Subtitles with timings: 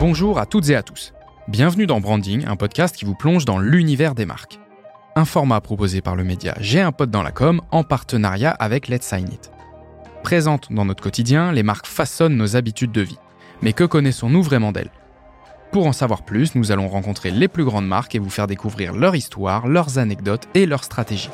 [0.00, 1.12] Bonjour à toutes et à tous.
[1.48, 4.60] Bienvenue dans Branding, un podcast qui vous plonge dans l'univers des marques.
[5.16, 8.86] Un format proposé par le média J'ai un pote dans la com en partenariat avec
[8.86, 9.50] Let's Sign It.
[10.22, 13.18] Présentes dans notre quotidien, les marques façonnent nos habitudes de vie.
[13.60, 14.92] Mais que connaissons-nous vraiment d'elles?
[15.72, 18.92] Pour en savoir plus, nous allons rencontrer les plus grandes marques et vous faire découvrir
[18.92, 21.30] leur histoire, leurs anecdotes et leurs stratégies.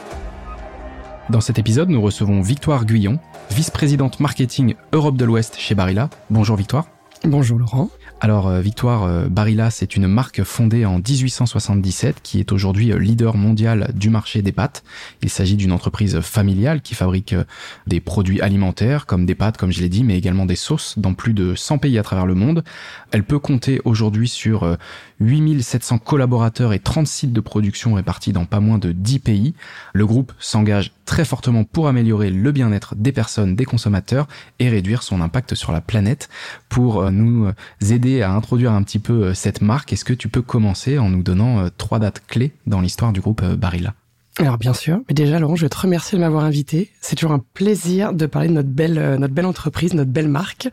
[1.28, 3.18] Dans cet épisode, nous recevons Victoire Guyon,
[3.50, 6.08] vice-présidente marketing Europe de l'Ouest chez Barilla.
[6.30, 6.86] Bonjour Victoire.
[7.24, 7.90] Bonjour Laurent.
[8.20, 12.98] Alors euh, Victoire, euh, Barilla, c'est une marque fondée en 1877 qui est aujourd'hui euh,
[12.98, 14.82] leader mondial du marché des pâtes.
[15.22, 17.34] Il s'agit d'une entreprise familiale qui fabrique
[17.86, 21.14] des produits alimentaires comme des pâtes, comme je l'ai dit, mais également des sauces dans
[21.14, 22.64] plus de 100 pays à travers le monde.
[23.10, 24.76] Elle peut compter aujourd'hui sur
[25.20, 29.54] 8700 collaborateurs et 30 sites de production répartis dans pas moins de 10 pays.
[29.92, 34.26] Le groupe s'engage très fortement pour améliorer le bien-être des personnes, des consommateurs
[34.58, 36.28] et réduire son impact sur la planète.
[36.68, 37.48] Pour nous
[37.90, 41.10] aider à introduire un petit peu euh, cette marque, est-ce que tu peux commencer en
[41.10, 43.94] nous donnant euh, trois dates clés dans l'histoire du groupe euh, Barilla?
[44.38, 46.90] Alors bien sûr, mais déjà Laurent, je vais te remercier de m'avoir invité.
[47.00, 50.68] C'est toujours un plaisir de parler de notre belle notre belle entreprise, notre belle marque.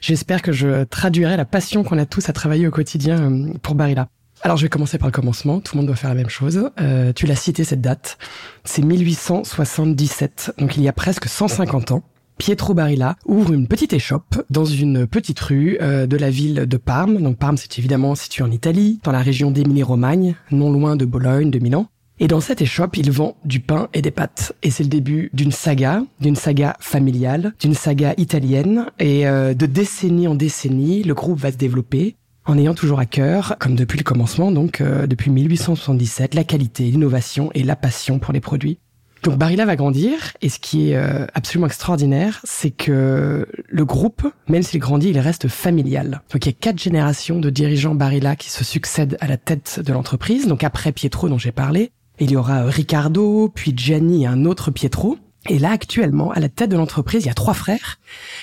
[0.00, 3.30] J'espère que je traduirai la passion qu'on a tous à travailler au quotidien
[3.62, 4.08] pour Barilla.
[4.42, 6.70] Alors je vais commencer par le commencement, tout le monde doit faire la même chose.
[7.14, 8.18] tu l'as cité cette date,
[8.64, 12.02] c'est 1877, donc il y a presque 150 ans.
[12.38, 16.76] Pietro Barilla ouvre une petite échoppe dans une petite rue euh, de la ville de
[16.76, 17.22] Parme.
[17.22, 21.50] Donc Parme, c'est évidemment situé en Italie, dans la région d'Émilie-Romagne, non loin de Bologne,
[21.50, 21.88] de Milan.
[22.18, 24.54] Et dans cette échoppe, il vend du pain et des pâtes.
[24.62, 28.86] Et c'est le début d'une saga, d'une saga familiale, d'une saga italienne.
[28.98, 33.06] Et euh, de décennie en décennie, le groupe va se développer en ayant toujours à
[33.06, 38.18] cœur, comme depuis le commencement, donc euh, depuis 1877, la qualité, l'innovation et la passion
[38.18, 38.78] pour les produits.
[39.22, 44.30] Donc Barilla va grandir et ce qui est euh, absolument extraordinaire, c'est que le groupe,
[44.46, 46.22] même s'il grandit, il reste familial.
[46.32, 49.80] Donc il y a quatre générations de dirigeants Barilla qui se succèdent à la tête
[49.84, 50.46] de l'entreprise.
[50.46, 51.90] Donc après Pietro dont j'ai parlé,
[52.24, 55.18] il y aura Riccardo, puis Gianni et un autre Pietro.
[55.48, 57.98] Et là actuellement, à la tête de l'entreprise, il y a trois frères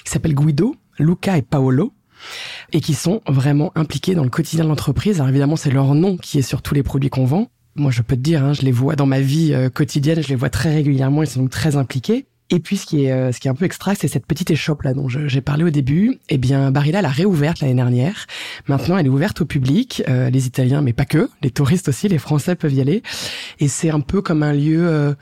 [0.05, 1.93] qui s'appellent Guido, Luca et Paolo
[2.71, 5.17] et qui sont vraiment impliqués dans le quotidien de l'entreprise.
[5.17, 8.03] Alors évidemment, c'est leur nom qui est sur tous les produits qu'on vend, moi, je
[8.03, 10.49] peux te dire, hein, je les vois dans ma vie euh, quotidienne, je les vois
[10.49, 12.27] très régulièrement, ils sont donc très impliqués.
[12.53, 14.51] Et puis ce qui est euh, ce qui est un peu extra, c'est cette petite
[14.51, 16.19] échoppe là dont j'ai parlé au début.
[16.29, 18.27] Eh bien, Barilla l'a réouverte l'année dernière.
[18.67, 22.07] Maintenant, elle est ouverte au public, euh, les Italiens, mais pas que, les touristes aussi,
[22.07, 23.01] les Français peuvent y aller.
[23.59, 25.15] Et c'est un peu comme un lieu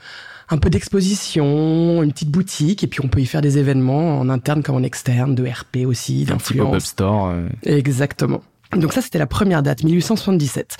[0.50, 4.28] un peu d'exposition, une petite boutique, et puis on peut y faire des événements en
[4.28, 6.74] interne comme en externe, de RP aussi, d'influence.
[6.74, 7.34] Un petit store.
[7.62, 8.42] Exactement.
[8.76, 10.76] Donc ça, c'était la première date, 1877.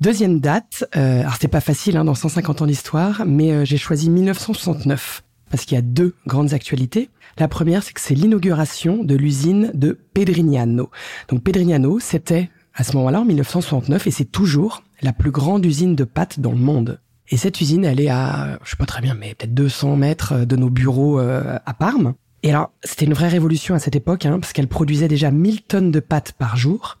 [0.00, 3.76] Deuxième date, euh, alors c'était pas facile hein, dans 150 ans d'histoire, mais euh, j'ai
[3.76, 7.10] choisi 1969 parce qu'il y a deux grandes actualités.
[7.38, 10.90] La première, c'est que c'est l'inauguration de l'usine de Pedrignano.
[11.28, 15.94] Donc Pedrignano, c'était à ce moment-là en 1969 et c'est toujours la plus grande usine
[15.94, 17.00] de pâtes dans le monde.
[17.28, 20.44] Et cette usine, elle est à, je sais pas très bien, mais peut-être 200 mètres
[20.44, 22.14] de nos bureaux euh, à Parme.
[22.42, 25.62] Et alors, c'était une vraie révolution à cette époque, hein, parce qu'elle produisait déjà 1000
[25.62, 26.98] tonnes de pâtes par jour.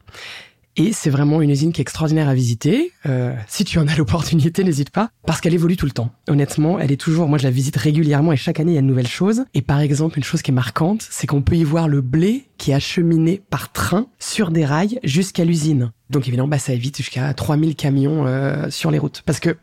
[0.76, 2.92] Et c'est vraiment une usine qui est extraordinaire à visiter.
[3.06, 6.10] Euh, si tu en as l'opportunité, n'hésite pas, parce qu'elle évolue tout le temps.
[6.28, 8.82] Honnêtement, elle est toujours, moi je la visite régulièrement et chaque année il y a
[8.82, 9.44] de nouvelles choses.
[9.54, 12.46] Et par exemple, une chose qui est marquante, c'est qu'on peut y voir le blé
[12.56, 15.92] qui est acheminé par train sur des rails jusqu'à l'usine.
[16.08, 19.22] Donc évidemment, bah, ça évite jusqu'à 3000 camions euh, sur les routes.
[19.26, 19.56] Parce que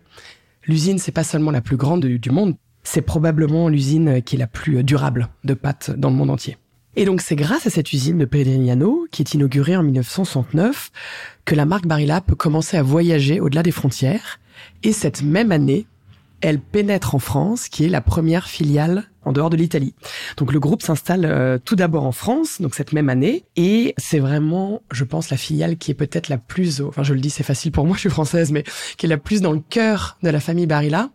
[0.66, 4.48] l'usine, c'est pas seulement la plus grande du monde, c'est probablement l'usine qui est la
[4.48, 6.58] plus durable de pâtes dans le monde entier.
[7.00, 10.90] Et donc c'est grâce à cette usine de Pedrignano, qui est inaugurée en 1969,
[11.46, 14.40] que la marque Barilla peut commencer à voyager au-delà des frontières.
[14.82, 15.86] Et cette même année,
[16.42, 19.94] elle pénètre en France, qui est la première filiale en dehors de l'Italie.
[20.38, 24.20] Donc le groupe s'installe euh, tout d'abord en France, donc cette même année, et c'est
[24.20, 27.44] vraiment, je pense, la filiale qui est peut-être la plus, enfin je le dis, c'est
[27.44, 28.64] facile pour moi, je suis française, mais
[28.96, 31.10] qui est la plus dans le cœur de la famille Barilla,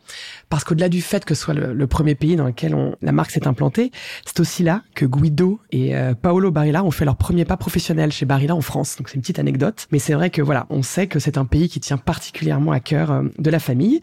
[0.50, 3.30] parce qu'au-delà du fait que ce soit le, premier pays dans lequel on, la marque
[3.30, 3.92] s'est implantée,
[4.26, 8.12] c'est aussi là que Guido et euh, Paolo Barilla ont fait leur premier pas professionnel
[8.12, 8.96] chez Barilla en France.
[8.96, 11.44] Donc c'est une petite anecdote, mais c'est vrai que voilà, on sait que c'est un
[11.44, 14.00] pays qui tient particulièrement à cœur euh, de la famille.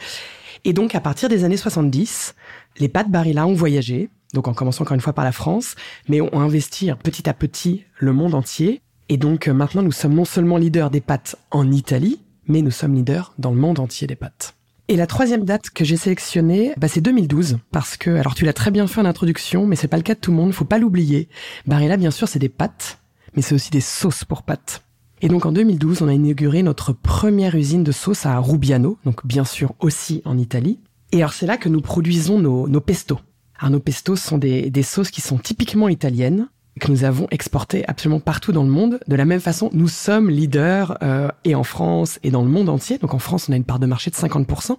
[0.66, 2.36] Et donc, à partir des années 70,
[2.78, 5.76] les pâtes Barilla ont voyagé, donc en commençant encore une fois par la France,
[6.08, 8.82] mais ont investi petit à petit le monde entier.
[9.10, 12.72] Et donc, euh, maintenant, nous sommes non seulement leaders des pâtes en Italie, mais nous
[12.72, 14.56] sommes leaders dans le monde entier des pâtes.
[14.88, 18.54] Et la troisième date que j'ai sélectionnée, bah, c'est 2012, parce que, alors tu l'as
[18.54, 20.66] très bien fait en introduction, mais c'est pas le cas de tout le monde, faut
[20.66, 21.30] pas l'oublier.
[21.68, 22.98] Barilla, bien sûr, c'est des pâtes,
[23.36, 24.84] mais c'est aussi des sauces pour pâtes.
[25.22, 29.26] Et donc en 2012, on a inauguré notre première usine de sauce à Rubiano, donc
[29.26, 30.80] bien sûr aussi en Italie.
[31.12, 33.20] Et alors c'est là que nous produisons nos, nos pestos.
[33.58, 36.48] Alors nos pestos sont des, des sauces qui sont typiquement italiennes,
[36.80, 39.00] que nous avons exporté absolument partout dans le monde.
[39.08, 42.70] De la même façon, nous sommes leaders euh, et en France et dans le monde
[42.70, 42.98] entier.
[42.98, 44.78] Donc en France, on a une part de marché de 50%.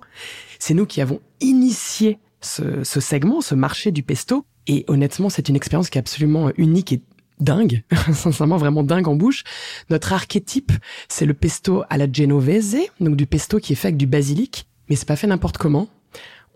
[0.58, 4.44] C'est nous qui avons initié ce, ce segment, ce marché du pesto.
[4.66, 7.02] Et honnêtement, c'est une expérience qui est absolument unique et
[7.40, 7.82] dingue,
[8.12, 9.44] sincèrement vraiment dingue en bouche.
[9.88, 10.72] Notre archétype,
[11.08, 14.66] c'est le pesto à la genovese, donc du pesto qui est fait avec du basilic,
[14.88, 15.88] mais c'est pas fait n'importe comment.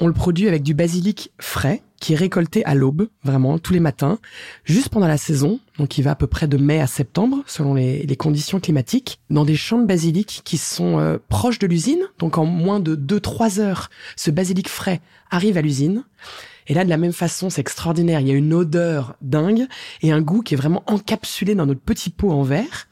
[0.00, 3.80] On le produit avec du basilic frais, qui est récolté à l'aube, vraiment tous les
[3.80, 4.18] matins,
[4.64, 7.74] juste pendant la saison, donc il va à peu près de mai à septembre, selon
[7.74, 12.38] les, conditions climatiques, dans des champs de basilic qui sont euh, proches de l'usine, donc
[12.38, 15.00] en moins de 2-3 heures, ce basilic frais
[15.30, 16.04] arrive à l'usine.
[16.66, 18.20] Et là, de la même façon, c'est extraordinaire.
[18.20, 19.66] Il y a une odeur dingue
[20.02, 22.86] et un goût qui est vraiment encapsulé dans notre petit pot en verre.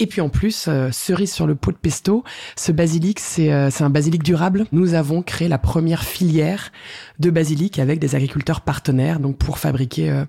[0.00, 2.24] Et puis en plus, euh, cerise sur le pot de pesto,
[2.56, 4.66] ce basilic, euh, c'est un basilic durable.
[4.72, 6.72] Nous avons créé la première filière
[7.20, 10.24] de basilic avec des agriculteurs partenaires, donc pour fabriquer euh,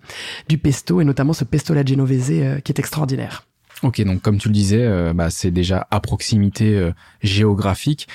[0.47, 3.47] du pesto et notamment ce pesto la genovese qui est extraordinaire.
[3.81, 6.91] Ok, donc comme tu le disais, bah, c'est déjà à proximité
[7.21, 8.07] géographique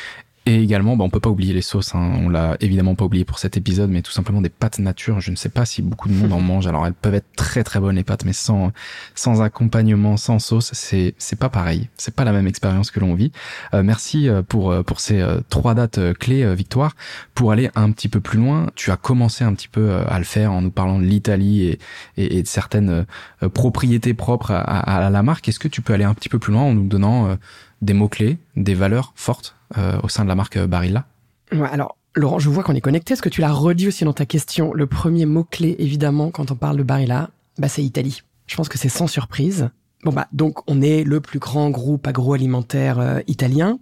[0.47, 1.95] et également, bah, on peut pas oublier les sauces.
[1.95, 2.13] Hein.
[2.19, 5.21] On l'a évidemment pas oublié pour cet épisode, mais tout simplement des pâtes nature.
[5.21, 6.67] Je ne sais pas si beaucoup de monde en mange.
[6.67, 8.73] Alors elles peuvent être très très bonnes les pâtes, mais sans
[9.15, 11.91] sans accompagnement, sans sauce, c'est c'est pas pareil.
[11.99, 13.33] C'est pas la même expérience que l'on vit.
[13.75, 16.97] Euh, merci euh, pour euh, pour ces trois dates clés, Victoire.
[17.35, 20.25] Pour aller un petit peu plus loin, tu as commencé un petit peu à le
[20.25, 21.79] faire en nous parlant de l'Italie et,
[22.17, 23.05] et, et, de certaines
[23.53, 25.49] propriétés propres à, à la marque.
[25.49, 27.37] Est-ce que tu peux aller un petit peu plus loin en nous donnant
[27.83, 29.55] des mots clés, des valeurs fortes?
[29.55, 29.60] euh,
[30.03, 31.07] au sein de la marque Barilla
[31.53, 33.15] ouais, Alors, Laurent, je vois qu'on est connecté.
[33.15, 36.57] Est-ce que tu l'as redit aussi dans ta question Le premier mot-clé, évidemment, quand on
[36.57, 38.23] parle de Barilla, bah, c'est Italie.
[38.47, 39.71] Je pense que c'est sans surprise.
[40.03, 43.79] Bon bah donc on est le plus grand groupe agroalimentaire euh, italien,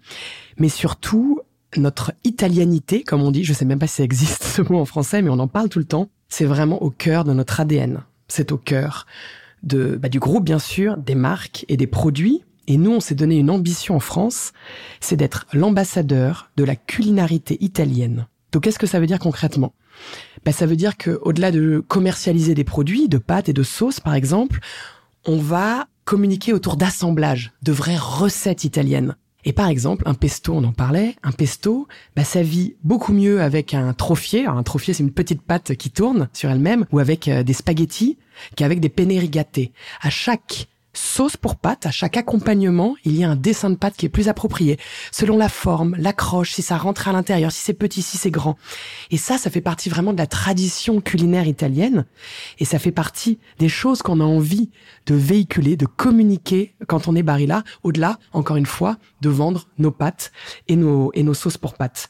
[0.57, 1.41] mais surtout
[1.77, 4.85] notre italianité, comme on dit, je sais même pas si ça existe ce mot en
[4.85, 6.09] français, mais on en parle tout le temps.
[6.29, 8.03] C'est vraiment au cœur de notre ADN.
[8.27, 9.07] C'est au cœur
[9.63, 13.15] de bah, du groupe bien sûr, des marques et des produits, et nous, on s'est
[13.15, 14.53] donné une ambition en France,
[15.01, 18.27] c'est d'être l'ambassadeur de la culinarité italienne.
[18.53, 19.73] Donc, qu'est-ce que ça veut dire concrètement?
[20.45, 24.01] Ben, Ça veut dire que, au-delà de commercialiser des produits, de pâtes et de sauces,
[24.01, 24.61] par exemple,
[25.25, 29.17] on va communiquer autour d'assemblages, de vraies recettes italiennes.
[29.47, 33.41] Et par exemple, un pesto, on en parlait, un pesto, bah, ça vit beaucoup mieux
[33.41, 34.45] avec un trophier.
[34.45, 38.19] un trophier, c'est une petite pâte qui tourne sur elle-même, ou avec euh, des spaghettis,
[38.57, 39.11] qu'avec des penne.
[40.03, 40.69] À chaque
[40.99, 44.11] sauce pour pâte, à chaque accompagnement, il y a un dessin de pâte qui est
[44.11, 44.79] plus approprié,
[45.13, 48.57] selon la forme, l'accroche, si ça rentre à l'intérieur, si c'est petit, si c'est grand.
[49.11, 52.07] Et ça, ça fait partie vraiment de la tradition culinaire italienne,
[52.59, 54.71] et ça fait partie des choses qu'on a envie
[55.07, 59.91] de véhiculer, de communiquer quand on est Barilla, au-delà, encore une fois, de vendre nos
[59.91, 60.33] pâtes
[60.67, 62.09] et nos, et nos sauces pour pâtes.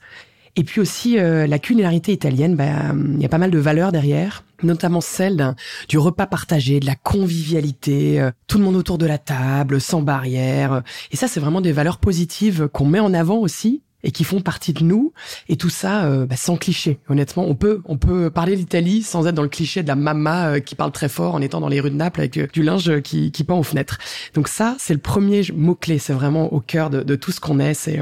[0.58, 3.92] Et puis aussi euh, la culinarité italienne, bah, il y a pas mal de valeurs
[3.92, 5.54] derrière, notamment celle
[5.88, 10.02] du repas partagé, de la convivialité, euh, tout le monde autour de la table, sans
[10.02, 10.82] barrière.
[11.12, 14.40] Et ça, c'est vraiment des valeurs positives qu'on met en avant aussi et qui font
[14.40, 15.12] partie de nous.
[15.48, 19.26] Et tout ça euh, bah, sans cliché honnêtement on peut on peut parler l'Italie sans
[19.26, 21.68] être dans le cliché de la mama euh, qui parle très fort en étant dans
[21.68, 23.98] les rues de Naples avec euh, du linge qui qui pend aux fenêtres.
[24.34, 27.40] Donc ça c'est le premier mot clé c'est vraiment au cœur de, de tout ce
[27.40, 27.74] qu'on est.
[27.74, 28.00] C'est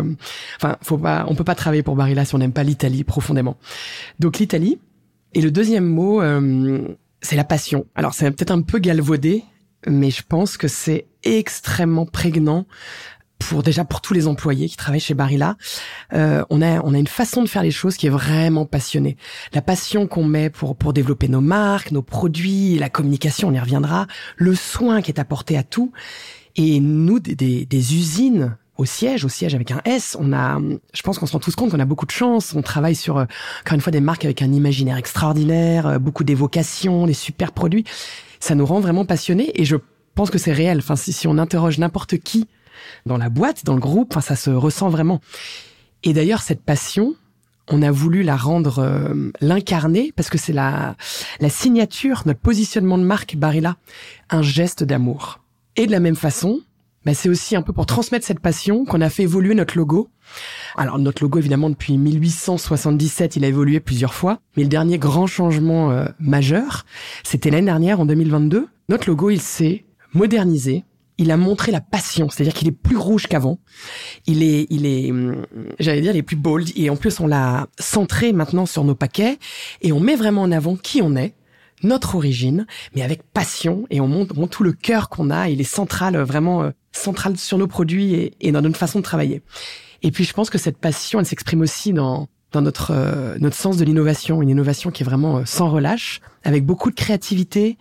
[0.56, 3.56] enfin faut pas on peut pas travailler pour Barilla si on n'aime pas l'Italie profondément.
[4.18, 4.78] Donc l'Italie
[5.34, 6.22] et le deuxième mot
[7.22, 7.86] c'est la passion.
[7.94, 9.44] Alors c'est peut-être un peu galvaudé
[9.86, 12.66] mais je pense que c'est extrêmement prégnant
[13.38, 15.56] pour déjà pour tous les employés qui travaillent chez Barilla,
[16.12, 19.16] euh, on a on a une façon de faire les choses qui est vraiment passionnée.
[19.52, 23.60] La passion qu'on met pour pour développer nos marques, nos produits, la communication, on y
[23.60, 25.92] reviendra, le soin qui est apporté à tout.
[26.56, 30.58] Et nous, des, des, usines au siège, au siège avec un S, on a,
[30.94, 32.54] je pense qu'on se rend tous compte qu'on a beaucoup de chance.
[32.54, 33.24] On travaille sur, euh,
[33.60, 37.84] encore une fois, des marques avec un imaginaire extraordinaire, euh, beaucoup d'évocations, des super produits.
[38.40, 39.76] Ça nous rend vraiment passionnés et je
[40.14, 40.78] pense que c'est réel.
[40.78, 42.46] Enfin, si, si on interroge n'importe qui
[43.04, 44.12] dans la boîte, dans le groupe.
[44.12, 45.20] Enfin, ça se ressent vraiment.
[46.02, 47.14] Et d'ailleurs, cette passion,
[47.68, 50.96] on a voulu la rendre euh, l'incarner parce que c'est la,
[51.40, 53.76] la signature, notre positionnement de marque Barilla,
[54.30, 55.40] un geste d'amour.
[55.76, 56.60] Et de la même façon,
[57.06, 60.10] bah, c'est aussi un peu pour transmettre cette passion qu'on a fait évoluer notre logo.
[60.76, 65.28] Alors notre logo évidemment depuis 1877 il a évolué plusieurs fois, mais le dernier grand
[65.28, 66.84] changement euh, majeur,
[67.22, 68.66] c'était l'année dernière en 2022.
[68.88, 70.82] Notre logo il s'est modernisé,
[71.18, 73.58] il a montré la passion, c'est-à-dire qu'il est plus rouge qu'avant.
[74.26, 75.46] Il est, il est, hum,
[75.78, 76.70] j'allais dire, il est plus bold.
[76.76, 79.38] Et en plus, on l'a centré maintenant sur nos paquets
[79.80, 81.34] et on met vraiment en avant qui on est,
[81.82, 85.48] notre origine, mais avec passion et on montre, tout le cœur qu'on a.
[85.48, 89.04] Il est central, vraiment euh, central sur nos produits et, et, dans notre façon de
[89.04, 89.42] travailler.
[90.02, 93.56] Et puis, je pense que cette passion, elle s'exprime aussi dans dans notre euh, notre
[93.56, 97.76] sens de l'innovation, une innovation qui est vraiment euh, sans relâche, avec beaucoup de créativité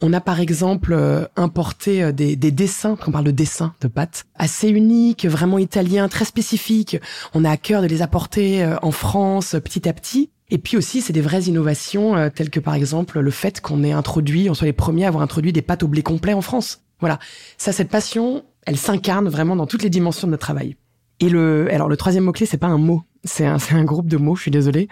[0.00, 3.88] On a par exemple euh, importé euh, des, des dessins, on parle de dessins de
[3.88, 6.98] pâtes, assez uniques, vraiment italiens, très spécifiques.
[7.32, 10.30] On a à cœur de les apporter euh, en France petit à petit.
[10.50, 13.92] Et puis aussi, c'est des vraies innovations, telles que par exemple le fait qu'on ait
[13.92, 16.82] introduit, on soit les premiers à avoir introduit des pâtes au blé complet en France.
[17.00, 17.18] Voilà.
[17.56, 20.76] Ça, cette passion, elle s'incarne vraiment dans toutes les dimensions de notre travail.
[21.18, 24.18] Et le, alors le troisième mot-clé, c'est pas un mot, c'est un, un, groupe de
[24.18, 24.88] mots, je suis désolée,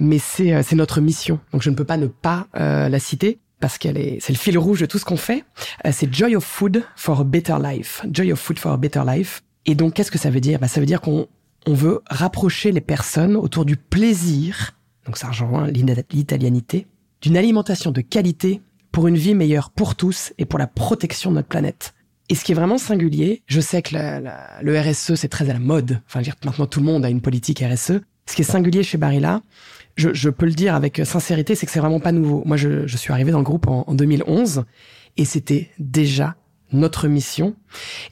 [0.00, 1.38] mais c'est notre mission.
[1.52, 4.58] Donc je ne peux pas ne pas la citer parce qu'elle est, c'est le fil
[4.58, 5.44] rouge de tout ce qu'on fait.
[5.86, 8.02] Euh, c'est Joy of Food for a Better Life.
[8.10, 9.42] Joy of Food for a Better Life.
[9.64, 10.58] Et donc, qu'est-ce que ça veut dire?
[10.58, 11.26] Bah, Ça veut dire qu'on
[11.66, 14.72] on veut rapprocher les personnes autour du plaisir,
[15.04, 16.86] donc ça rejoint l'italianité,
[17.20, 18.60] d'une alimentation de qualité
[18.92, 21.94] pour une vie meilleure pour tous et pour la protection de notre planète.
[22.28, 23.96] Et ce qui est vraiment singulier, je sais que
[24.62, 26.00] le RSE, c'est très à la mode.
[26.06, 28.00] Enfin, dire, maintenant, tout le monde a une politique RSE.
[28.28, 29.42] Ce qui est singulier chez Barilla,
[29.96, 32.42] je, je, peux le dire avec sincérité, c'est que c'est vraiment pas nouveau.
[32.46, 34.64] Moi, je, je, suis arrivé dans le groupe en, en 2011
[35.16, 36.36] et c'était déjà
[36.72, 37.54] notre mission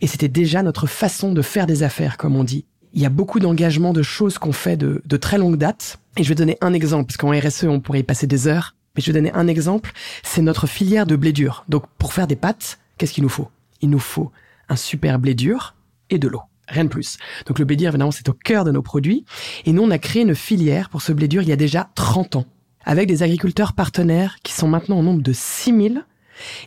[0.01, 2.65] et c'était déjà notre façon de faire des affaires, comme on dit.
[2.93, 5.99] Il y a beaucoup d'engagements, de choses qu'on fait de, de, très longue date.
[6.17, 8.77] Et je vais donner un exemple, parce qu'en RSE, on pourrait y passer des heures.
[8.95, 9.91] Mais je vais donner un exemple.
[10.23, 11.65] C'est notre filière de blé dur.
[11.69, 13.49] Donc, pour faire des pâtes, qu'est-ce qu'il nous faut?
[13.81, 14.31] Il nous faut
[14.69, 15.75] un super blé dur
[16.09, 16.43] et de l'eau.
[16.69, 17.19] Rien de plus.
[17.47, 19.25] Donc le blé dur, évidemment, c'est au cœur de nos produits.
[19.67, 21.91] Et nous, on a créé une filière pour ce blé dur il y a déjà
[21.95, 22.47] 30 ans,
[22.85, 26.05] avec des agriculteurs partenaires qui sont maintenant au nombre de 6000.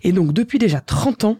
[0.03, 1.37] Et donc depuis déjà 30 ans,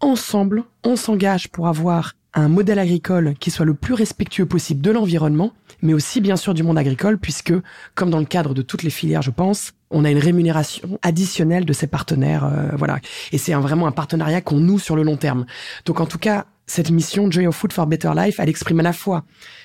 [0.00, 4.90] ensemble, on s'engage pour avoir un modèle agricole qui soit le plus respectueux possible de
[4.90, 7.54] l'environnement, mais aussi bien sûr du monde agricole, puisque,
[7.94, 11.64] comme dans le cadre de toutes les filières, je pense, on a une rémunération additionnelle
[11.64, 12.98] de ces partenaires, euh, voilà.
[13.32, 15.46] Et c'est vraiment un partenariat qu'on noue sur le long terme.
[15.86, 18.82] Donc en tout cas, cette mission Joy of Food for Better Life, elle exprime à
[18.82, 19.24] la fois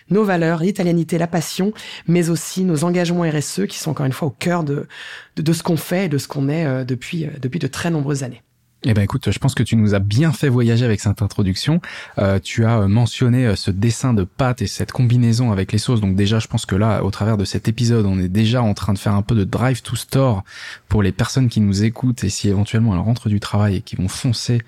[0.09, 1.73] nos valeurs, l'italianité, la passion,
[2.07, 4.87] mais aussi nos engagements RSE qui sont encore une fois au cœur de,
[5.35, 7.89] de, ce qu'on fait et de ce qu'on est euh, depuis, euh, depuis de très
[7.89, 8.41] nombreuses années.
[8.83, 11.81] Eh ben écoute, je pense que tu nous as bien fait voyager avec cette introduction.
[12.17, 16.01] Euh, tu as mentionné euh, ce dessin de pâtes et cette combinaison avec les sauces.
[16.01, 18.73] Donc déjà, je pense que là, au travers de cet épisode, on est déjà en
[18.73, 20.43] train de faire un peu de drive to store
[20.87, 23.97] pour les personnes qui nous écoutent et si éventuellement elles rentrent du travail et qui
[23.97, 24.63] vont foncer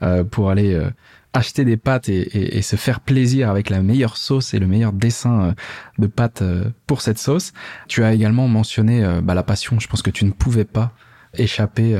[0.00, 0.88] euh, pour aller euh,
[1.38, 4.66] acheter des pâtes et, et, et, se faire plaisir avec la meilleure sauce et le
[4.66, 5.52] meilleur dessin euh,
[5.98, 6.42] de pâtes
[6.86, 7.52] pour cette sauce.
[7.88, 9.80] Tu as également mentionné bah, la passion.
[9.80, 10.92] Je pense que tu ne pouvais pas
[11.34, 11.94] échapper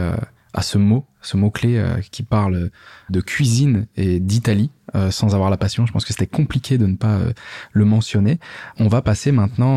[0.54, 2.70] à ce mot, ce mot-clé euh, qui parle
[3.10, 5.86] de cuisine et d'Italie euh, sans avoir la passion.
[5.86, 7.32] Je pense que c'était compliqué de ne pas euh,
[7.72, 8.38] le mentionner.
[8.78, 9.68] On va passer maintenant,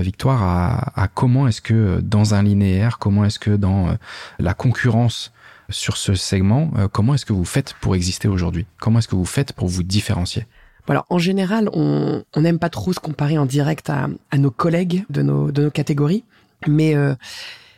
[0.00, 3.96] Victoire, à, à comment est-ce que dans un linéaire, comment est-ce que dans
[4.38, 5.32] la concurrence
[5.70, 8.66] sur ce segment, comment est-ce que vous faites pour exister aujourd'hui?
[8.78, 10.46] Comment est-ce que vous faites pour vous différencier?
[10.88, 15.04] Alors, en général, on n'aime pas trop se comparer en direct à, à nos collègues
[15.10, 16.24] de nos, de nos catégories,
[16.66, 17.14] mais euh,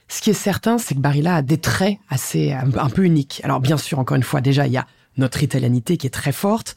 [0.08, 3.40] ce qui est certain, c'est que Barilla a des traits assez un peu uniques.
[3.44, 6.32] Alors bien sûr, encore une fois, déjà, il y a notre italianité qui est très
[6.32, 6.76] forte,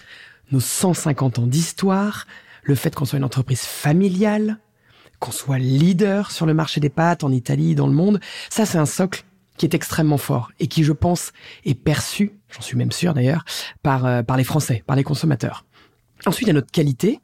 [0.51, 2.27] nos 150 ans d'histoire,
[2.63, 4.58] le fait qu'on soit une entreprise familiale,
[5.20, 8.77] qu'on soit leader sur le marché des pâtes en Italie, dans le monde, ça c'est
[8.77, 9.24] un socle
[9.57, 11.31] qui est extrêmement fort et qui, je pense,
[11.65, 13.45] est perçu, j'en suis même sûr d'ailleurs,
[13.81, 15.65] par, euh, par les Français, par les consommateurs.
[16.25, 17.19] Ensuite, il y a notre qualité.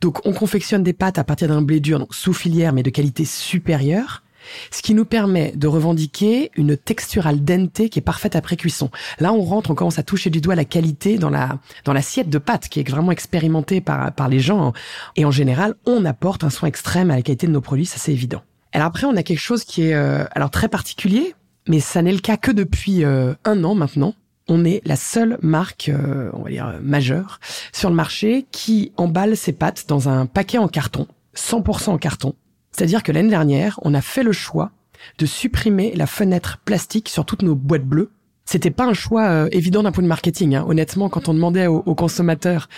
[0.00, 2.90] Donc, on confectionne des pâtes à partir d'un blé dur, donc sous filière, mais de
[2.90, 4.22] qualité supérieure
[4.70, 8.90] ce qui nous permet de revendiquer une texture al dente qui est parfaite après cuisson.
[9.20, 12.28] Là, on rentre, on commence à toucher du doigt la qualité dans la dans l'assiette
[12.28, 14.72] de pâte qui est vraiment expérimentée par par les gens.
[15.16, 17.98] Et en général, on apporte un soin extrême à la qualité de nos produits, ça
[17.98, 18.42] c'est évident.
[18.72, 21.34] Alors après, on a quelque chose qui est euh, alors très particulier,
[21.68, 24.14] mais ça n'est le cas que depuis euh, un an maintenant.
[24.48, 27.38] On est la seule marque, euh, on va dire majeure,
[27.72, 32.34] sur le marché qui emballe ses pâtes dans un paquet en carton, 100% en carton,
[32.72, 34.72] c'est-à-dire que l'année dernière, on a fait le choix
[35.18, 38.10] de supprimer la fenêtre plastique sur toutes nos boîtes bleues.
[38.44, 40.56] C'était pas un choix euh, évident d'un point de marketing.
[40.56, 40.64] Hein.
[40.66, 42.68] Honnêtement, quand on demandait aux, consommateurs,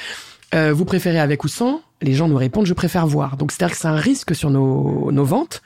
[0.55, 3.37] euh, vous préférez avec ou sans, les gens nous répondent, je préfère voir.
[3.37, 5.63] Donc c'est-à-dire que c'est un risque sur nos, nos ventes.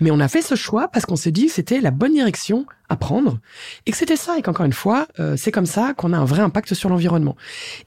[0.00, 2.66] Mais on a fait ce choix parce qu'on s'est dit que c'était la bonne direction
[2.88, 3.38] à prendre
[3.86, 6.24] et que c'était ça et qu'encore une fois, euh, c'est comme ça qu'on a un
[6.24, 7.36] vrai impact sur l'environnement.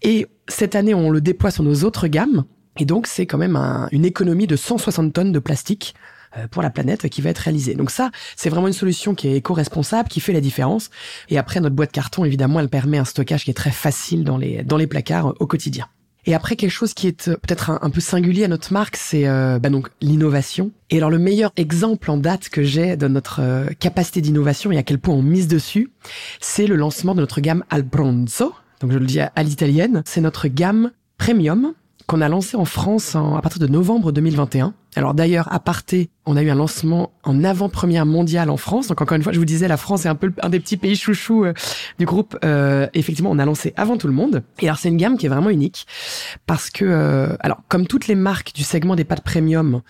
[0.02, 2.46] Et cette année, on le déploie sur nos autres gammes
[2.80, 5.96] et donc, c'est quand même un, une économie de 160 tonnes de plastique
[6.38, 7.76] euh, pour la planète qui va être réalisée.
[7.76, 10.90] Donc ça, c'est vraiment une solution qui est éco-responsable, qui fait la différence.
[11.30, 14.38] Et après, notre boîte carton, évidemment, elle permet un stockage qui est très facile dans
[14.38, 15.88] les, dans les placards euh, au quotidien.
[16.28, 19.28] Et après, quelque chose qui est euh, peut-être un, peu singulier à notre marque, c'est
[19.28, 20.72] euh, bah donc l'innovation.
[20.90, 24.78] Et alors, le meilleur exemple en date que j'ai de notre euh, capacité d'innovation et
[24.78, 25.90] à quel point on mise dessus,
[26.42, 28.54] c'est le lancement de notre gamme Albronzo.
[28.82, 30.04] Donc, je le dis à, à l'italienne.
[30.06, 31.74] C'est notre gamme premium
[32.08, 34.74] qu'on a lancé en France à partir de novembre 2021.
[34.96, 38.88] Alors d'ailleurs, à parté, on a eu un lancement en avant-première mondiale en France.
[38.88, 40.78] Donc encore une fois, je vous disais, la France est un peu un des petits
[40.78, 41.54] pays chouchous euh,
[42.00, 42.38] du groupe.
[42.44, 44.42] Euh, effectivement, on a lancé avant tout le monde.
[44.60, 45.86] Et alors c'est une gamme qui est vraiment unique
[46.48, 49.82] parce que, euh, alors comme toutes les marques du segment des pâtes premium,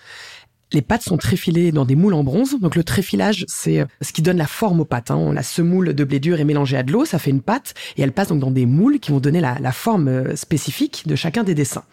[0.72, 2.58] les pâtes sont tréfilées dans des moules en bronze.
[2.60, 5.10] Donc le tréfilage, c'est euh, ce qui donne la forme aux pâtes.
[5.10, 5.32] Hein.
[5.32, 8.02] La semoule de blé dur et mélangée à de l'eau, ça fait une pâte et
[8.02, 11.16] elle passe donc dans des moules qui vont donner la, la forme euh, spécifique de
[11.16, 11.84] chacun des dessins.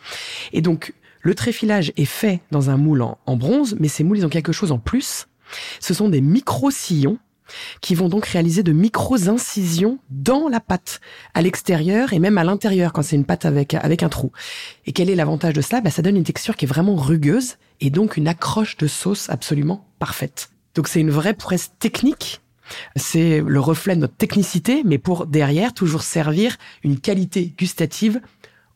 [0.53, 4.19] Et donc le tréfilage est fait dans un moule en, en bronze, mais ces moules
[4.19, 5.27] ils ont quelque chose en plus.
[5.79, 7.17] Ce sont des micro-sillons
[7.81, 11.01] qui vont donc réaliser de micro-incisions dans la pâte,
[11.33, 14.31] à l'extérieur et même à l'intérieur quand c'est une pâte avec, avec un trou.
[14.85, 15.81] Et quel est l'avantage de cela?
[15.81, 19.29] Bah, Ça donne une texture qui est vraiment rugueuse et donc une accroche de sauce
[19.29, 20.49] absolument parfaite.
[20.75, 22.41] Donc c'est une vraie prouesse technique
[22.95, 28.21] c'est le reflet de notre technicité, mais pour derrière toujours servir une qualité gustative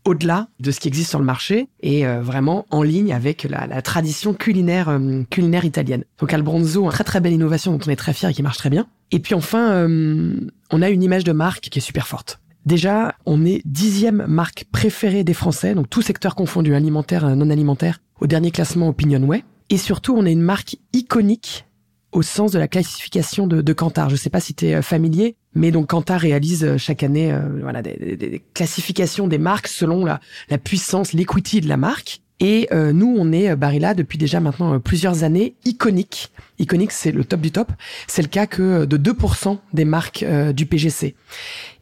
[0.06, 3.82] au-delà de ce qui existe sur le marché et euh, vraiment en ligne avec la,
[3.82, 6.04] tradition culinaire euh, culinaire italienne.
[6.20, 8.58] Donc Albronzo, une très très belle innovation dont on est très fier et qui marche
[8.58, 8.88] très bien.
[9.12, 10.36] Et puis enfin, euh,
[10.72, 12.40] on a une image de marque qui est super forte.
[12.66, 18.00] Déjà, on est dixième marque préférée des Français, donc tout secteur confondu, alimentaire, non alimentaire,
[18.20, 19.44] au dernier classement Opinionway.
[19.70, 21.66] Et surtout, on est une marque iconique
[22.12, 24.10] au sens de la classification de, de Kantar.
[24.10, 27.04] Je ne sais pas si tu es euh, familier, mais donc Kantar réalise euh, chaque
[27.04, 31.78] année euh, voilà des, des, classifications des marques selon la, la puissance, l'equity de la
[31.78, 32.22] marque.
[32.42, 36.32] Et nous, on est Barilla depuis déjà maintenant plusieurs années iconique.
[36.58, 37.70] Iconique, c'est le top du top.
[38.08, 41.16] C'est le cas que de 2% des marques du PGC.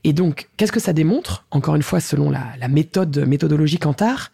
[0.03, 1.45] Et donc, qu'est-ce que ça démontre?
[1.51, 4.31] Encore une fois, selon la, la méthode méthodologie Kantar,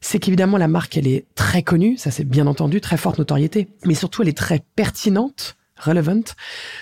[0.00, 3.68] c'est qu'évidemment la marque elle est très connue, ça c'est bien entendu, très forte notoriété,
[3.84, 6.34] mais surtout elle est très pertinente, relevant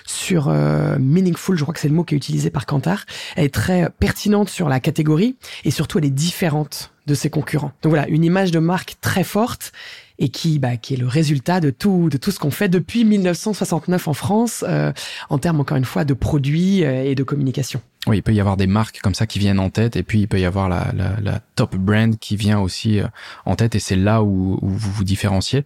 [0.07, 3.05] sur euh, meaningful, je crois que c'est le mot qui est utilisé par Kantar.
[3.37, 7.73] Elle est très pertinente sur la catégorie et surtout elle est différente de ses concurrents.
[7.83, 9.73] Donc voilà, une image de marque très forte
[10.19, 13.05] et qui, bah, qui est le résultat de tout, de tout ce qu'on fait depuis
[13.05, 14.93] 1969 en France, euh,
[15.29, 17.81] en termes encore une fois de produits euh, et de communication.
[18.07, 20.21] Oui, il peut y avoir des marques comme ça qui viennent en tête, et puis
[20.21, 23.07] il peut y avoir la, la, la top brand qui vient aussi euh,
[23.47, 25.65] en tête, et c'est là où, où, vous vous différenciez.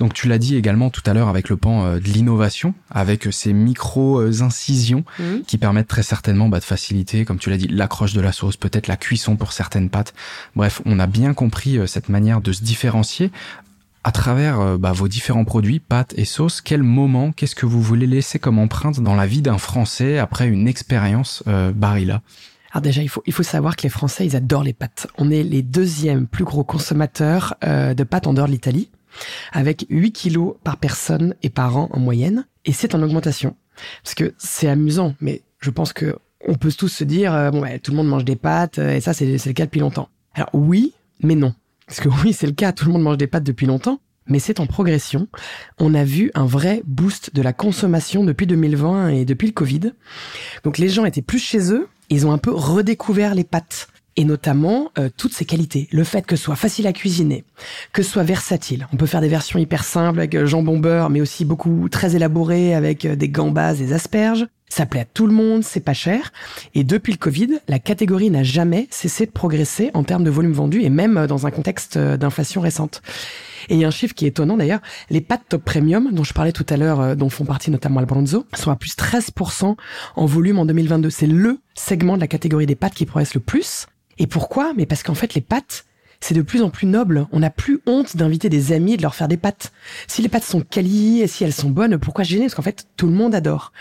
[0.00, 3.52] Donc tu l'as dit également tout à l'heure avec le pan de l'innovation, avec ces
[3.52, 5.40] micro-incisions mmh.
[5.46, 8.56] qui permettent très certainement bah, de faciliter, comme tu l'as dit, l'accroche de la sauce,
[8.56, 10.14] peut-être la cuisson pour certaines pâtes.
[10.56, 13.30] Bref, on a bien compris cette manière de se différencier
[14.04, 17.80] à travers euh, bah, vos différents produits, pâtes et sauces, quel moment, qu'est-ce que vous
[17.80, 22.22] voulez laisser comme empreinte dans la vie d'un Français après une expérience euh, Barilla?
[22.72, 25.06] Alors déjà, il faut, il faut savoir que les Français, ils adorent les pâtes.
[25.18, 28.90] On est les deuxièmes plus gros consommateurs euh, de pâtes en dehors de l'Italie,
[29.52, 32.46] avec 8 kilos par personne et par an en moyenne.
[32.64, 33.56] Et c'est en augmentation.
[34.02, 36.16] Parce que c'est amusant, mais je pense que
[36.48, 39.12] on peut tous se dire, bon, ouais, tout le monde mange des pâtes, et ça,
[39.12, 40.08] c'est le cas depuis longtemps.
[40.34, 41.54] Alors oui, mais non.
[41.92, 44.38] Parce que oui, c'est le cas, tout le monde mange des pâtes depuis longtemps, mais
[44.38, 45.28] c'est en progression.
[45.78, 49.92] On a vu un vrai boost de la consommation depuis 2020 et depuis le Covid.
[50.64, 54.24] Donc les gens étaient plus chez eux, ils ont un peu redécouvert les pâtes et
[54.24, 55.86] notamment euh, toutes ses qualités.
[55.92, 57.44] Le fait que ce soit facile à cuisiner,
[57.92, 58.88] que ce soit versatile.
[58.94, 62.16] On peut faire des versions hyper simples avec euh, jambon beurre, mais aussi beaucoup très
[62.16, 64.46] élaborées avec euh, des gambas, des asperges.
[64.74, 66.32] Ça plaît à tout le monde, c'est pas cher.
[66.74, 70.54] Et depuis le Covid, la catégorie n'a jamais cessé de progresser en termes de volume
[70.54, 73.02] vendu et même dans un contexte d'inflation récente.
[73.68, 74.80] Et il y a un chiffre qui est étonnant d'ailleurs,
[75.10, 78.46] les pâtes top premium dont je parlais tout à l'heure, dont font partie notamment Albronzo,
[78.54, 79.76] sont à plus 13%
[80.16, 81.10] en volume en 2022.
[81.10, 83.88] C'est le segment de la catégorie des pâtes qui progresse le plus.
[84.16, 84.72] Et pourquoi?
[84.74, 85.84] Mais parce qu'en fait, les pâtes,
[86.22, 87.26] c'est de plus en plus noble.
[87.32, 89.72] On n'a plus honte d'inviter des amis et de leur faire des pâtes.
[90.06, 92.44] Si les pâtes sont qualies et si elles sont bonnes, pourquoi gêner?
[92.44, 93.72] Parce qu'en fait, tout le monde adore.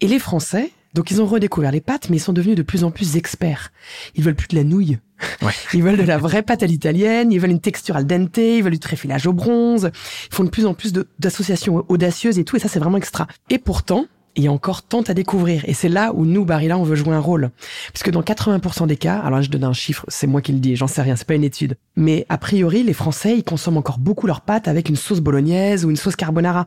[0.00, 2.84] Et les Français, donc ils ont redécouvert les pâtes, mais ils sont devenus de plus
[2.84, 3.72] en plus experts.
[4.14, 4.98] Ils veulent plus de la nouille.
[5.42, 5.52] Ouais.
[5.74, 8.62] Ils veulent de la vraie pâte à l'italienne, ils veulent une texture al dente, ils
[8.62, 9.90] veulent du tréfilage au bronze.
[10.30, 13.28] Ils font de plus en plus d'associations audacieuses et tout, et ça c'est vraiment extra.
[13.48, 15.64] Et pourtant, il y a encore tant à découvrir.
[15.66, 17.50] Et c'est là où nous, Barilla, on veut jouer un rôle.
[17.92, 20.58] Puisque dans 80% des cas, alors là, je donne un chiffre, c'est moi qui le
[20.58, 21.76] dis, j'en sais rien, c'est pas une étude.
[21.96, 25.84] Mais a priori, les Français, ils consomment encore beaucoup leurs pâtes avec une sauce bolognaise
[25.84, 26.66] ou une sauce carbonara.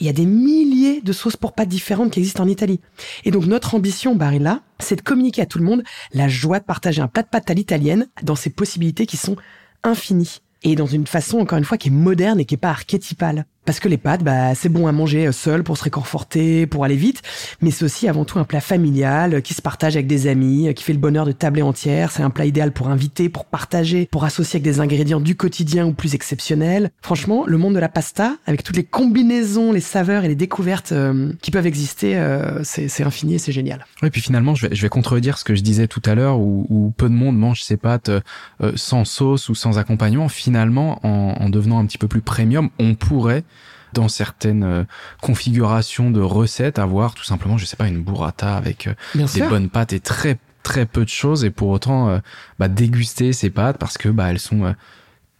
[0.00, 2.80] Il y a des milliers de sauces pour pâtes différentes qui existent en Italie.
[3.24, 6.64] Et donc, notre ambition, Barilla, c'est de communiquer à tout le monde la joie de
[6.64, 9.36] partager un plat de pâtes à l'italienne dans ses possibilités qui sont
[9.82, 10.40] infinies.
[10.64, 13.46] Et dans une façon, encore une fois, qui est moderne et qui est pas archétypale.
[13.68, 16.96] Parce que les pâtes, bah, c'est bon à manger seul pour se réconforter, pour aller
[16.96, 17.20] vite,
[17.60, 20.82] mais c'est aussi avant tout un plat familial qui se partage avec des amis, qui
[20.82, 22.10] fait le bonheur de tabler entière.
[22.10, 25.84] C'est un plat idéal pour inviter, pour partager, pour associer avec des ingrédients du quotidien
[25.84, 26.90] ou plus exceptionnels.
[27.02, 30.92] Franchement, le monde de la pasta, avec toutes les combinaisons, les saveurs et les découvertes
[30.92, 33.84] euh, qui peuvent exister, euh, c'est infini et c'est génial.
[34.02, 36.38] Oui, puis finalement, je vais, je vais contredire ce que je disais tout à l'heure,
[36.38, 40.30] où, où, peu de monde mange ses pâtes euh, sans sauce ou sans accompagnement.
[40.30, 43.44] Finalement, en, en devenant un petit peu plus premium, on pourrait
[43.92, 44.84] dans certaines euh,
[45.20, 49.70] configurations de recettes, avoir tout simplement, je sais pas, une burrata avec euh, des bonnes
[49.70, 51.44] pâtes et très très peu de choses.
[51.44, 52.18] Et pour autant euh,
[52.58, 54.74] bah, déguster ces pâtes parce que bah elles sont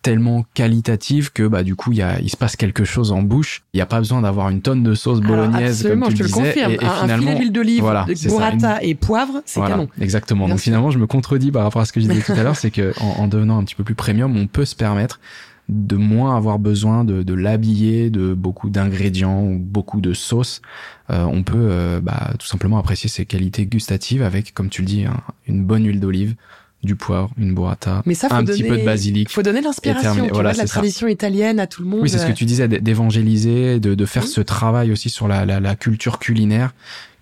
[0.00, 3.22] tellement qualitatives que bah du coup il y a il se passe quelque chose en
[3.22, 3.64] bouche.
[3.74, 6.22] Il n'y a pas besoin d'avoir une tonne de sauce bolognaise comme tu je te
[6.22, 6.72] le confirme.
[6.72, 9.88] Et, et un, finalement, filet d'huile d'olive voilà, burrata et poivre c'est canon.
[10.00, 10.48] exactement.
[10.48, 12.56] Donc finalement je me contredis par rapport à ce que je disais tout à l'heure
[12.56, 15.20] c'est que en, en, devenant un petit peu plus premium on peut se permettre
[15.68, 20.62] de moins avoir besoin de, de l'habiller de beaucoup d'ingrédients ou beaucoup de sauces.
[21.10, 24.86] Euh, on peut euh, bah, tout simplement apprécier ses qualités gustatives avec, comme tu le
[24.86, 25.04] dis,
[25.46, 26.34] une bonne huile d'olive,
[26.82, 29.28] du poivre, une burrata, Mais ça, un petit peu de basilic.
[29.30, 32.00] Il faut donner l'inspiration, voilà, la tradition italienne à tout le monde.
[32.02, 35.44] Oui, c'est ce que tu disais, d'évangéliser, de, de faire ce travail aussi sur la,
[35.44, 36.72] la, la culture culinaire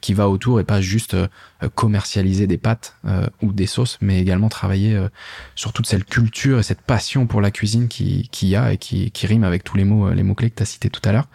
[0.02, 1.26] qui va autour et pas juste euh,
[1.75, 5.09] commercialiser des pâtes euh, ou des sauces, mais également travailler euh,
[5.55, 8.79] sur toute cette culture et cette passion pour la cuisine qui, qui y a et
[8.79, 11.12] qui, qui rime avec tous les mots, les mots-clés que tu as cités tout à
[11.12, 11.29] l'heure.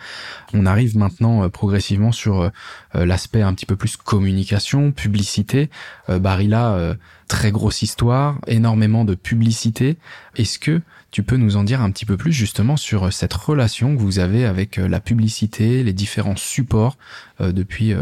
[0.53, 2.51] On arrive maintenant progressivement sur
[2.93, 5.69] l'aspect un petit peu plus communication, publicité.
[6.07, 6.95] Barilla,
[7.27, 9.97] très grosse histoire, énormément de publicité.
[10.35, 10.81] Est-ce que
[11.11, 14.01] tu peux nous en dire un petit peu plus justement sur euh, cette relation que
[14.01, 16.97] vous avez avec euh, la publicité, les différents supports
[17.41, 17.93] euh, depuis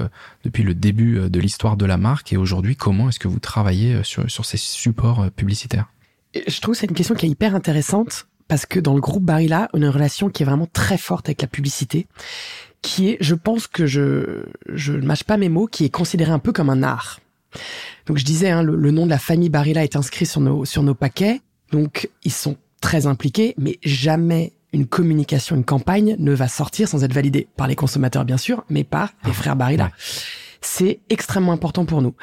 [0.44, 4.04] depuis le début de l'histoire de la marque et aujourd'hui comment est-ce que vous travaillez
[4.04, 5.88] sur sur ces supports publicitaires?
[6.48, 9.24] Je trouve que c'est une question qui est hyper intéressante parce que dans le groupe
[9.24, 12.08] Barilla, on a une relation qui est vraiment très forte avec la publicité
[12.82, 16.32] qui est, je pense que je je ne mâche pas mes mots, qui est considéré
[16.32, 17.20] un peu comme un art.
[18.06, 20.66] Donc je disais, hein, le, le, nom de la famille Barilla est inscrit sur nos
[20.66, 21.42] sur nos paquets.
[21.72, 27.04] Donc ils sont très impliqués, mais jamais une communication, une campagne ne va sortir sans
[27.04, 29.92] être validée par les consommateurs, bien sûr, mais par les frères Barilla.
[30.62, 32.16] C'est extrêmement important pour nous.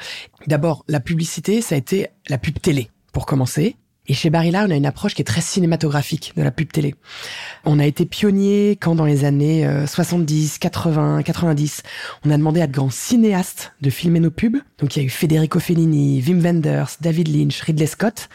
[0.47, 3.75] D'abord, la publicité, ça a été la pub télé, pour commencer.
[4.09, 6.95] Et chez Barilla, on a une approche qui est très cinématographique de la pub télé.
[7.65, 11.83] On a été pionnier quand dans les années 70, 80, 90,
[12.25, 14.61] on a demandé à de grands cinéastes de filmer nos pubs.
[14.77, 18.29] Donc il y a eu Federico Fellini, Wim Wenders, David Lynch, Ridley Scott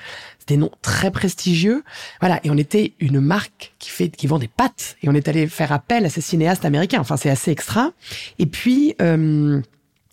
[0.46, 1.82] des noms très prestigieux.
[2.20, 5.28] Voilà, et on était une marque qui fait, qui vend des pâtes, et on est
[5.28, 7.00] allé faire appel à ces cinéastes américains.
[7.00, 7.92] Enfin, c'est assez extra.
[8.38, 9.60] Et puis, euh,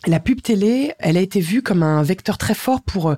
[0.06, 3.14] la pub télé, elle a été vue comme un vecteur très fort pour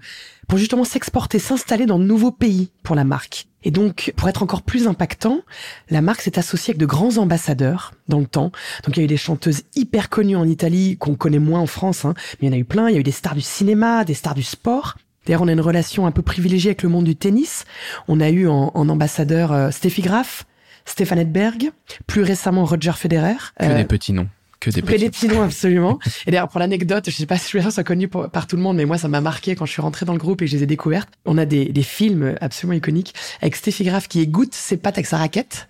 [0.48, 3.46] pour justement s'exporter, s'installer dans de nouveaux pays pour la marque.
[3.64, 5.40] Et donc, pour être encore plus impactant,
[5.88, 8.52] la marque s'est associée avec de grands ambassadeurs dans le temps.
[8.84, 11.66] Donc, il y a eu des chanteuses hyper connues en Italie, qu'on connaît moins en
[11.66, 12.88] France, hein, mais il y en a eu plein.
[12.88, 14.96] Il y a eu des stars du cinéma, des stars du sport.
[15.24, 17.64] D'ailleurs, on a une relation un peu privilégiée avec le monde du tennis.
[18.08, 20.44] On a eu en, ambassadeur euh, Steffi Graf,
[20.84, 21.70] Stéphane Edberg,
[22.08, 23.36] plus récemment Roger Federer.
[23.58, 24.28] Que des euh, petits noms.
[24.62, 25.98] Que des petits, que des petits noms, absolument.
[26.24, 28.76] et d'ailleurs, pour l'anecdote, je sais pas si ça soit connu par tout le monde,
[28.76, 30.56] mais moi, ça m'a marqué quand je suis rentré dans le groupe et que je
[30.56, 31.08] les ai découvertes.
[31.24, 35.06] On a des, des films absolument iconiques avec Steffi Graf qui égoutte ses pattes avec
[35.06, 35.68] sa raquette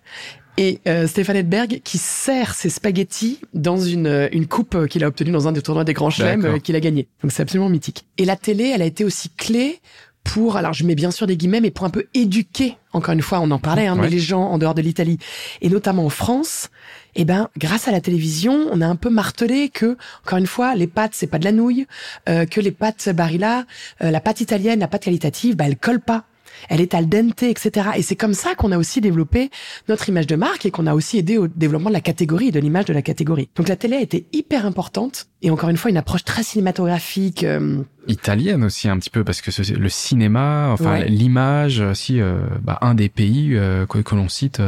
[0.59, 5.09] et euh, Stéphane Edberg qui sert ses spaghettis dans une, euh, une coupe qu'il a
[5.09, 7.09] obtenue dans un des tournois des grands chelems euh, qu'il a gagné.
[7.22, 8.05] Donc c'est absolument mythique.
[8.18, 9.81] Et la télé, elle a été aussi clé
[10.24, 13.22] pour, alors je mets bien sûr des guillemets, mais pour un peu éduquer, encore une
[13.22, 15.18] fois, on en parlait, hein, mais les gens en dehors de l'Italie,
[15.62, 16.68] et notamment en France,
[17.14, 20.75] eh ben, grâce à la télévision, on a un peu martelé que, encore une fois,
[20.75, 21.87] les pâtes, c'est pas de la nouille,
[22.29, 23.64] euh, que les pâtes Barilla,
[24.01, 26.25] la pâte italienne, la pâte qualitative, bah, elle colle pas
[26.68, 27.90] elle est al dente, etc.
[27.96, 29.51] Et c'est comme ça qu'on a aussi développé
[29.88, 32.53] notre image de marque et qu'on a aussi aidé au développement de la catégorie et
[32.53, 33.48] de l'image de la catégorie.
[33.57, 37.44] Donc la télé a été hyper importante et encore une fois une approche très cinématographique.
[37.44, 42.79] Euh, Italienne aussi un petit peu parce que le cinéma, enfin l'image aussi, euh, bah,
[42.81, 44.62] un des pays euh, que, que l'on cite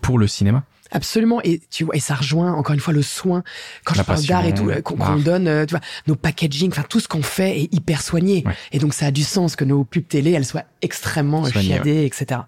[0.00, 0.64] pour le cinéma.
[0.90, 1.40] Absolument.
[1.42, 3.42] Et tu vois, et ça rejoint encore une fois le soin
[3.84, 5.48] quand je parle d'art et tout qu'on donne.
[5.48, 8.44] Euh, tu vois, nos packaging, enfin tout ce qu'on fait est hyper soigné.
[8.72, 12.42] Et donc ça a du sens que nos pubs télé, elles soient extrêmement chiadées, etc.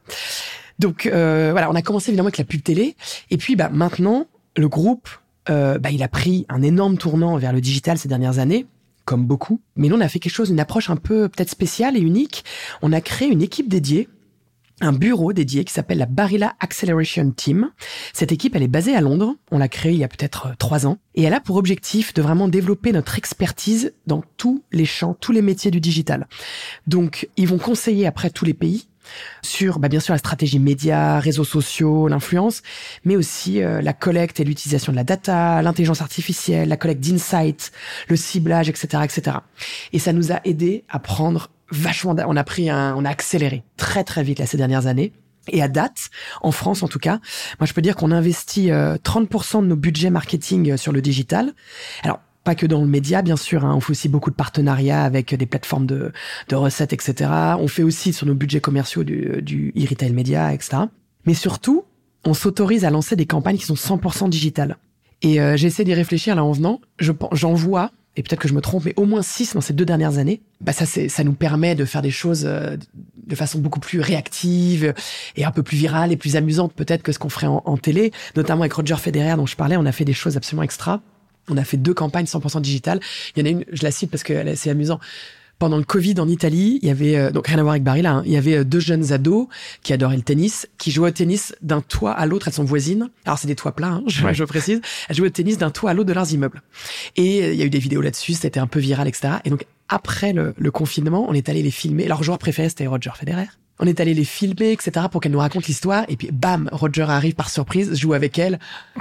[0.79, 2.97] Donc euh, voilà, on a commencé évidemment avec la pub télé.
[3.31, 4.27] Et puis bah maintenant,
[4.57, 5.09] le groupe,
[5.51, 8.67] euh, bah, il a pris un énorme tournant vers le digital ces dernières années
[9.05, 9.61] comme beaucoup.
[9.77, 12.45] Mais nous, on a fait quelque chose, une approche un peu peut-être spéciale et unique.
[12.83, 14.09] On a créé une équipe dédiée
[14.83, 17.71] un bureau dédié qui s'appelle la Barilla Acceleration Team.
[18.13, 19.37] Cette équipe, elle est basée à Londres.
[19.51, 20.99] On l'a créée il y a peut-être euh, trois ans.
[21.15, 25.33] Et elle a pour objectif de vraiment développer notre expertise dans tous les champs, tous
[25.33, 26.27] les métiers du digital.
[26.87, 28.89] Donc, ils vont conseiller après tous les pays.
[29.43, 32.63] sur bah, bien sûr la stratégie média, réseaux sociaux, l'influence,
[33.05, 37.73] mais aussi la collecte et l'utilisation de la data, l'intelligence artificielle, la collecte d'insights,
[38.09, 39.39] le ciblage, etc., etc.
[39.93, 43.65] Et ça nous a aidé à prendre vachement, on a pris un, on a accéléré
[43.77, 45.13] très très vite là ces dernières années.
[45.49, 46.11] Et à date,
[46.43, 47.19] en France en tout cas,
[47.59, 51.53] moi je peux dire qu'on investit 30% de nos budgets marketing sur le digital.
[52.05, 53.65] Alors pas que dans le média, bien sûr.
[53.65, 53.75] Hein.
[53.77, 56.13] On fait aussi beaucoup de partenariats avec des plateformes de,
[56.49, 57.31] de recettes, etc.
[57.59, 60.79] On fait aussi sur nos budgets commerciaux du, du e-retail média, etc.
[61.25, 61.85] Mais surtout,
[62.25, 64.77] on s'autorise à lancer des campagnes qui sont 100% digitales.
[65.23, 66.81] Et euh, j'essaie d'y réfléchir là en venant.
[66.99, 69.73] Je j'en vois, et peut-être que je me trompe, mais au moins 6 dans ces
[69.73, 70.43] deux dernières années.
[70.61, 72.77] Bah ça, ça nous permet de faire des choses euh,
[73.27, 74.93] de façon beaucoup plus réactive
[75.37, 77.77] et un peu plus virale et plus amusante peut-être que ce qu'on ferait en, en
[77.79, 78.13] télé.
[78.37, 81.01] Notamment avec Roger Federer dont je parlais, on a fait des choses absolument extra.
[81.49, 83.01] On a fait deux campagnes 100% digitales.
[83.35, 85.01] Il y en a une, je la cite parce que c'est amusant.
[85.63, 88.03] Pendant le Covid en Italie, il y avait euh, donc rien à voir avec Barry
[88.03, 88.15] là.
[88.15, 89.47] Hein, il y avait euh, deux jeunes ados
[89.85, 92.49] qui adoraient le tennis, qui jouaient au tennis d'un toit à l'autre.
[92.49, 93.11] Elles sont voisines.
[93.27, 94.81] Alors c'est des toits plats, hein, je, je, précise.
[95.09, 96.63] Elles jouaient au tennis d'un toit à l'autre de leurs immeubles.
[97.15, 98.33] Et euh, il y a eu des vidéos là-dessus.
[98.33, 99.35] C'était un peu viral, etc.
[99.45, 102.09] Et donc après le, le confinement, on est allé les filmer.
[102.09, 103.47] Leur joueur préféré c'était Roger Federer.
[103.79, 106.05] On est allé les filmer, etc., pour qu'elle nous raconte l'histoire.
[106.09, 108.59] Et puis, bam, Roger arrive par surprise, joue avec elle.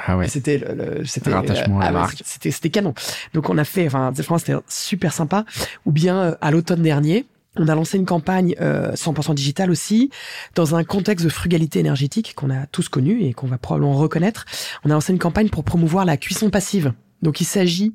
[0.07, 0.27] Ah ouais.
[0.27, 2.21] C'était le, c'était, rattachement à la ah marque.
[2.25, 2.93] C'était, c'était canon.
[3.33, 5.45] Donc, on a fait, enfin, franchement, c'était super sympa.
[5.85, 7.25] Ou bien, euh, à l'automne dernier,
[7.57, 10.09] on a lancé une campagne euh, 100% digitale aussi,
[10.55, 14.45] dans un contexte de frugalité énergétique qu'on a tous connu et qu'on va probablement reconnaître.
[14.83, 16.93] On a lancé une campagne pour promouvoir la cuisson passive.
[17.21, 17.93] Donc il s'agit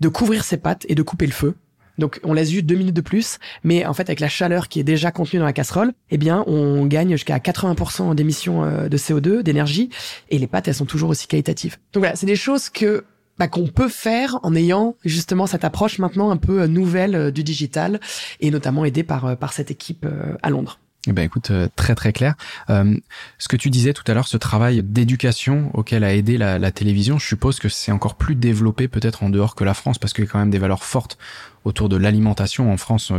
[0.00, 1.54] de couvrir ses pâtes et de couper le feu.
[1.98, 4.80] Donc on laisse juste deux minutes de plus, mais en fait avec la chaleur qui
[4.80, 8.96] est déjà contenue dans la casserole, eh bien on gagne jusqu'à 80% d'émissions euh, de
[8.96, 9.90] CO2, d'énergie,
[10.30, 11.76] et les pâtes elles sont toujours aussi qualitatives.
[11.92, 13.04] Donc voilà, c'est des choses que
[13.38, 17.44] bah, qu'on peut faire en ayant justement cette approche maintenant un peu nouvelle euh, du
[17.44, 18.00] digital,
[18.40, 20.06] et notamment aidée par euh, par cette équipe
[20.42, 20.78] à Londres.
[21.06, 22.34] Eh ben écoute, très très clair.
[22.70, 22.96] Euh,
[23.38, 26.70] ce que tu disais tout à l'heure, ce travail d'éducation auquel a aidé la, la
[26.70, 30.12] télévision, je suppose que c'est encore plus développé peut-être en dehors que la France, parce
[30.12, 31.18] qu'il y a quand même des valeurs fortes
[31.64, 33.12] autour de l'alimentation en France.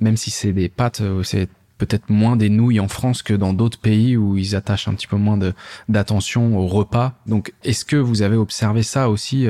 [0.00, 1.48] même si c'est des pâtes, c'est
[1.80, 5.06] peut-être moins des nouilles en France que dans d'autres pays où ils attachent un petit
[5.06, 5.38] peu moins
[5.88, 7.14] d'attention au repas.
[7.26, 9.48] Donc, est-ce que vous avez observé ça aussi,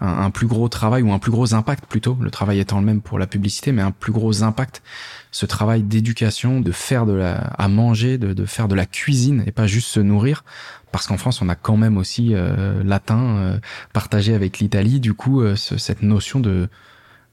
[0.00, 3.00] un, plus gros travail ou un plus gros impact plutôt, le travail étant le même
[3.00, 4.82] pour la publicité, mais un plus gros impact,
[5.30, 9.44] ce travail d'éducation, de faire de la, à manger, de, de faire de la cuisine
[9.46, 10.44] et pas juste se nourrir,
[10.92, 13.58] parce qu'en France, on a quand même aussi euh, latin euh,
[13.92, 15.00] partagé avec l'Italie.
[15.00, 16.68] Du coup, euh, ce, cette notion de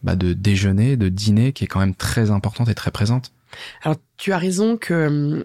[0.04, 3.32] bah, de déjeuner, de dîner, qui est quand même très importante et très présente.
[3.82, 5.44] Alors, tu as raison que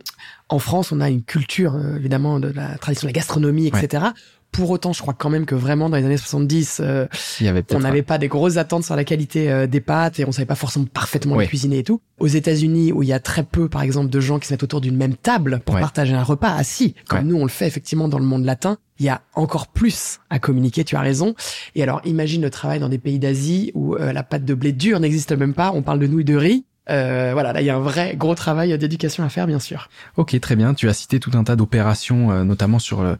[0.51, 4.05] en France, on a une culture, évidemment, de la tradition de la gastronomie, etc.
[4.05, 4.11] Ouais.
[4.53, 7.07] Pour autant, je crois quand même que vraiment dans les années 70, euh,
[7.41, 10.21] Il y avait on n'avait pas des grosses attentes sur la qualité euh, des pâtes
[10.21, 11.45] et on savait pas forcément parfaitement Oui.
[11.45, 12.03] les cuisiner et tout.
[12.19, 14.63] Aux États-Unis, où il y a très peu, par exemple, de gens qui se mettent
[14.63, 15.81] autour d'une même table pour Ouais.
[15.81, 17.25] partager un repas assis, comme Ouais.
[17.25, 20.39] nous on le fait effectivement dans le monde latin, il y a encore plus à
[20.39, 20.85] communiquer.
[20.85, 21.35] Tu as raison.
[21.75, 24.73] Et alors, imagine le travail dans des pays d'Asie où euh, la pâte de blé
[24.73, 25.73] dur n'existe même pas.
[25.75, 26.65] On parle de nouilles de riz.
[26.91, 29.89] Euh, voilà, là il y a un vrai gros travail d'éducation à faire, bien sûr.
[30.17, 30.75] Ok, très bien.
[30.75, 33.17] Tu as cité tout un tas d'opérations, euh, notamment sur le,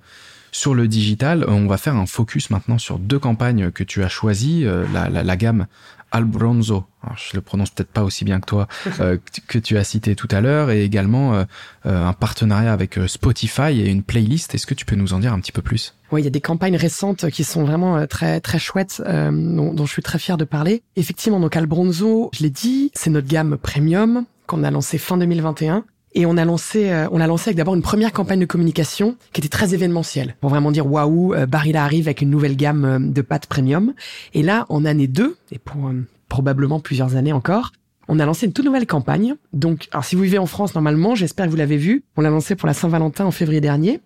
[0.53, 1.43] sur le digital.
[1.43, 4.65] Euh, On va faire un focus maintenant sur deux campagnes que tu as choisies.
[4.65, 5.67] Euh, la, la, la gamme
[6.15, 6.85] Albronzo,
[7.17, 8.69] je le prononce peut-être pas aussi bien que toi,
[9.01, 9.17] euh,
[9.49, 11.45] que tu- as cité tout à l'heure, et également euh,
[11.87, 14.55] euh, un partenariat avec Spotify et une playlist.
[14.55, 15.95] Est-ce que tu peux nous en dire un petit peu plus?
[16.13, 19.87] Oui, il y a des campagnes récentes qui sont vraiment très très chouettes, dont, dont
[19.87, 20.83] je suis très fier de parler.
[20.97, 25.85] Effectivement, donc Albronzo, je l'ai dit, c'est notre gamme premium qu'on a lancée fin 2021.
[26.15, 29.17] Et on a lancé, euh, on l'a lancé avec d'abord une première campagne de communication
[29.33, 32.85] qui était très événementielle, pour vraiment dire waouh, euh, Barilla arrive avec une nouvelle gamme
[32.85, 33.95] euh, de pâtes premium.
[34.35, 37.73] Et là, en année 2, et pour euh, probablement plusieurs années encore,
[38.09, 39.37] on a lancé une toute nouvelle campagne.
[39.53, 42.31] Donc, alors si vous vivez en France normalement, j'espère que vous l'avez vu, on l'a
[42.31, 44.01] lancé pour la Saint-Valentin en février dernier.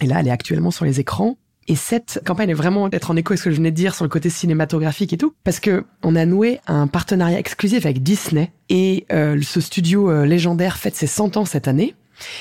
[0.00, 1.36] Et là, elle est actuellement sur les écrans.
[1.68, 3.94] Et cette campagne est vraiment d'être en écho avec ce que je venais de dire
[3.94, 8.02] sur le côté cinématographique et tout, parce que on a noué un partenariat exclusif avec
[8.02, 11.94] Disney et euh, ce studio euh, légendaire fête ses 100 ans cette année.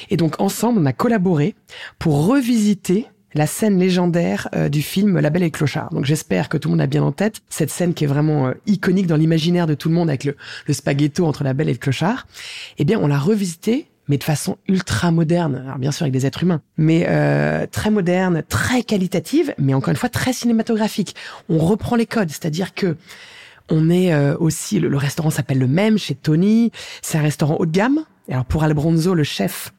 [0.10, 1.56] Et donc ensemble, on a collaboré
[1.98, 5.90] pour revisiter la scène légendaire euh, du film La Belle et le Clochard.
[5.92, 8.54] Donc j'espère que tout le monde a bien en tête cette scène qui est vraiment
[8.68, 11.74] iconique dans l'imaginaire de tout le monde avec le, le spaghetto entre la Belle et
[11.74, 12.28] le Clochard.
[12.78, 15.64] Eh bien, on l'a revisité mais de façon ultra moderne.
[15.66, 19.92] Alors bien sûr avec des êtres humains, mais euh, très moderne, très qualitative, mais encore
[19.92, 21.16] une fois très cinématographique.
[21.50, 22.98] On reprend les codes, c'est-à-dire que
[23.70, 26.72] on est euh, aussi le, le restaurant s'appelle le même chez Tony.
[27.02, 28.06] C'est un restaurant haut de gamme.
[28.30, 29.72] Alors pour Albronzo, le chef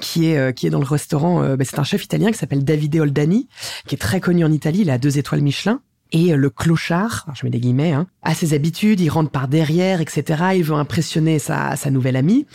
[0.00, 2.38] qui est euh, qui est dans le restaurant, euh, bah, c'est un chef italien qui
[2.38, 3.48] s'appelle Davide Oldani,
[3.86, 4.80] qui est très connu en Italie.
[4.80, 5.80] Il a deux étoiles Michelin.
[6.14, 9.48] Et euh, le clochard, je mets des guillemets, hein, a ses habitudes, il rentre par
[9.48, 10.44] derrière, etc.
[10.56, 12.46] Il veut impressionner sa, sa nouvelle amie.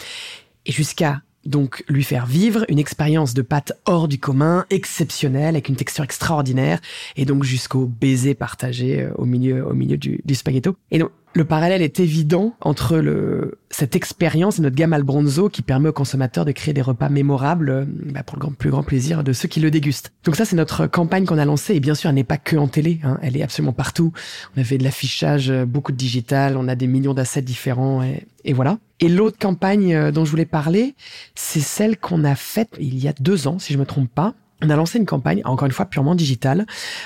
[0.68, 5.70] Et jusqu'à donc lui faire vivre une expérience de pâte hors du commun, exceptionnelle, avec
[5.70, 6.80] une texture extraordinaire,
[7.16, 10.76] et donc jusqu'au baiser partagé euh, au milieu, au milieu du, du spaghetto.
[10.92, 15.62] Et donc, le parallèle est évident entre le, cette expérience et notre gamme Albronzo qui
[15.62, 18.84] permet aux consommateurs de créer des repas mémorables euh, bah, pour le grand, plus grand
[18.84, 20.12] plaisir de ceux qui le dégustent.
[20.26, 22.58] Donc ça, c'est notre campagne qu'on a lancée et bien sûr, elle n'est pas que
[22.58, 24.12] en télé, hein, elle est absolument partout.
[24.56, 28.04] On a fait de l'affichage, euh, beaucoup de digital, on a des millions d'assets différents
[28.04, 28.80] et, et voilà.
[29.00, 30.96] Et l'autre campagne euh, dont je voulais parler,
[31.36, 34.34] c'est celle qu'on a faite il y a deux ans, si je me trompe pas.
[34.62, 36.66] On a lancé une campagne, encore une fois purement digitale.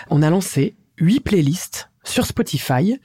[0.10, 2.98] On a lancé huit playlists sur Spotify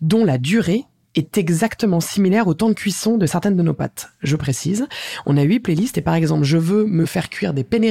[0.00, 4.10] dont la durée est exactement similaire au temps de cuisson de certaines de nos pâtes.
[4.22, 4.86] Je précise,
[5.26, 7.90] on a huit playlists et par exemple, je veux me faire cuire des penne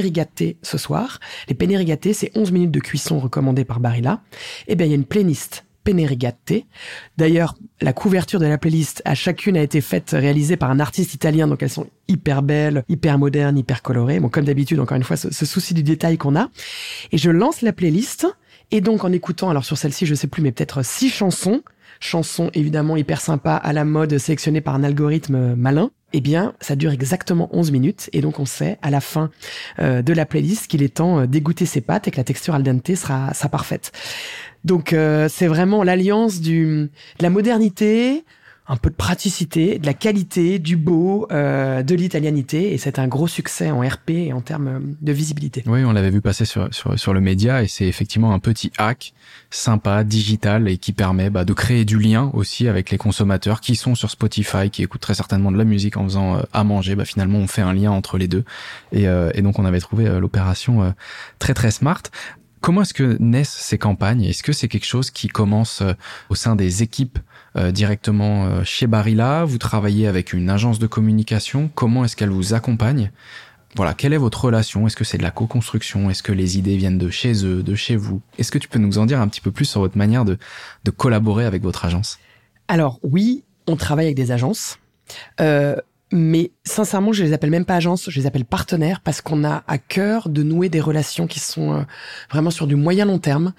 [0.62, 1.20] ce soir.
[1.48, 1.84] Les penne
[2.14, 4.22] c'est 11 minutes de cuisson recommandées par Barilla.
[4.66, 5.64] Eh bien, il y a une playlist
[7.16, 11.14] D'ailleurs, la couverture de la playlist à chacune a été faite, réalisée par un artiste
[11.14, 14.20] italien, donc elles sont hyper belles, hyper modernes, hyper colorées.
[14.20, 16.50] Bon, comme d'habitude, encore une fois, ce, ce souci du détail qu'on a.
[17.12, 18.26] Et je lance la playlist
[18.70, 21.62] et donc en écoutant, alors sur celle-ci, je sais plus, mais peut-être six chansons,
[22.00, 26.74] chansons évidemment hyper sympa à la mode sélectionnées par un algorithme malin, eh bien, ça
[26.74, 29.30] dure exactement 11 minutes et donc on sait à la fin
[29.78, 32.54] euh, de la playlist qu'il est temps euh, d'égoutter ses pâtes et que la texture
[32.54, 33.92] al dente sera, sera parfaite.
[34.64, 38.24] Donc euh, c'est vraiment l'alliance du de la modernité,
[38.68, 43.08] un peu de praticité, de la qualité, du beau, euh, de l'italianité, et c'est un
[43.08, 45.62] gros succès en RP et en termes de visibilité.
[45.66, 48.70] Oui, on l'avait vu passer sur, sur, sur le média, et c'est effectivement un petit
[48.76, 49.14] hack
[49.50, 53.74] sympa, digital, et qui permet bah, de créer du lien aussi avec les consommateurs qui
[53.74, 56.94] sont sur Spotify, qui écoutent très certainement de la musique en faisant euh, à manger.
[56.94, 58.44] Bah, finalement, on fait un lien entre les deux,
[58.92, 60.94] et, euh, et donc on avait trouvé euh, l'opération
[61.38, 62.02] très très smart.
[62.60, 64.24] Comment est-ce que naissent ces campagnes?
[64.24, 65.82] Est-ce que c'est quelque chose qui commence
[66.28, 67.22] au sein des équipes euh,
[67.72, 69.44] directement euh, chez Barilla.
[69.44, 71.70] Vous travaillez avec une agence de communication.
[71.74, 73.10] Comment est-ce qu'elle vous accompagne?
[73.76, 74.86] Voilà, quelle est votre relation?
[74.86, 76.10] Est-ce que c'est de la co-construction?
[76.10, 78.20] Est-ce que les idées viennent de chez eux, de chez vous?
[78.38, 80.38] Est-ce que tu peux nous en dire un petit peu plus sur votre manière de,
[80.84, 82.18] de collaborer avec votre agence?
[82.68, 84.78] Alors oui, on travaille avec des agences.
[85.40, 85.76] Euh,
[86.10, 89.62] mais sincèrement, je les appelle même pas agences, je les appelle partenaires parce qu'on a
[89.66, 91.82] à cœur de nouer des relations qui sont euh,
[92.30, 93.52] vraiment sur du moyen long terme.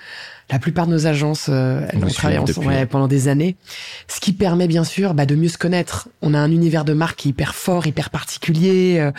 [0.49, 3.55] La plupart de nos agences, euh, elles ont travaillé ensemble pendant des années,
[4.07, 6.09] ce qui permet bien sûr bah, de mieux se connaître.
[6.23, 8.97] On a un univers de marque hyper fort, hyper particulier.
[8.99, 9.11] Euh,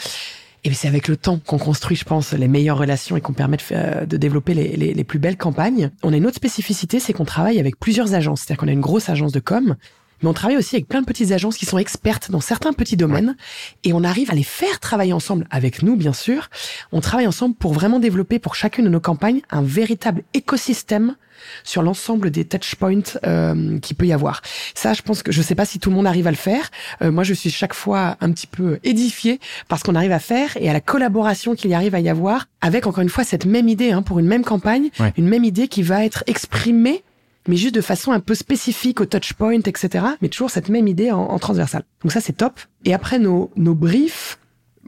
[0.65, 3.57] et c'est avec le temps qu'on construit, je pense, les meilleures relations et qu'on permet
[3.57, 5.91] de, de développer les, les, les, plus belles campagnes.
[6.03, 8.41] On a une autre spécificité, c'est qu'on travaille avec plusieurs agences.
[8.41, 9.77] C'est-à-dire qu'on a une grosse agence de com,
[10.23, 12.97] mais on travaille aussi avec plein de petites agences qui sont expertes dans certains petits
[12.97, 13.37] domaines
[13.85, 16.49] et on arrive à les faire travailler ensemble avec nous, bien sûr.
[16.93, 21.17] On travaille ensemble pour vraiment développer pour chacune de nos campagnes un véritable écosystème
[21.65, 24.43] sur l'ensemble des touchpoints euh, qu'il peut y avoir.
[24.75, 26.71] Ça, je pense que je sais pas si tout le monde arrive à le faire.
[27.03, 30.57] Euh, moi, je suis chaque fois un petit peu édifié parce qu'on arrive à faire
[30.59, 33.47] et à la collaboration qu'il y arrive à y avoir avec encore une fois cette
[33.47, 37.03] même idée hein, pour une même campagne, une même idée qui va être exprimée
[37.49, 40.05] mais juste de façon un peu spécifique au touchpoint, etc.
[40.21, 41.85] Mais toujours cette même idée en, transversale.
[42.03, 42.61] Donc ça, c'est top.
[42.85, 44.39] Et après, nos, nos briefs,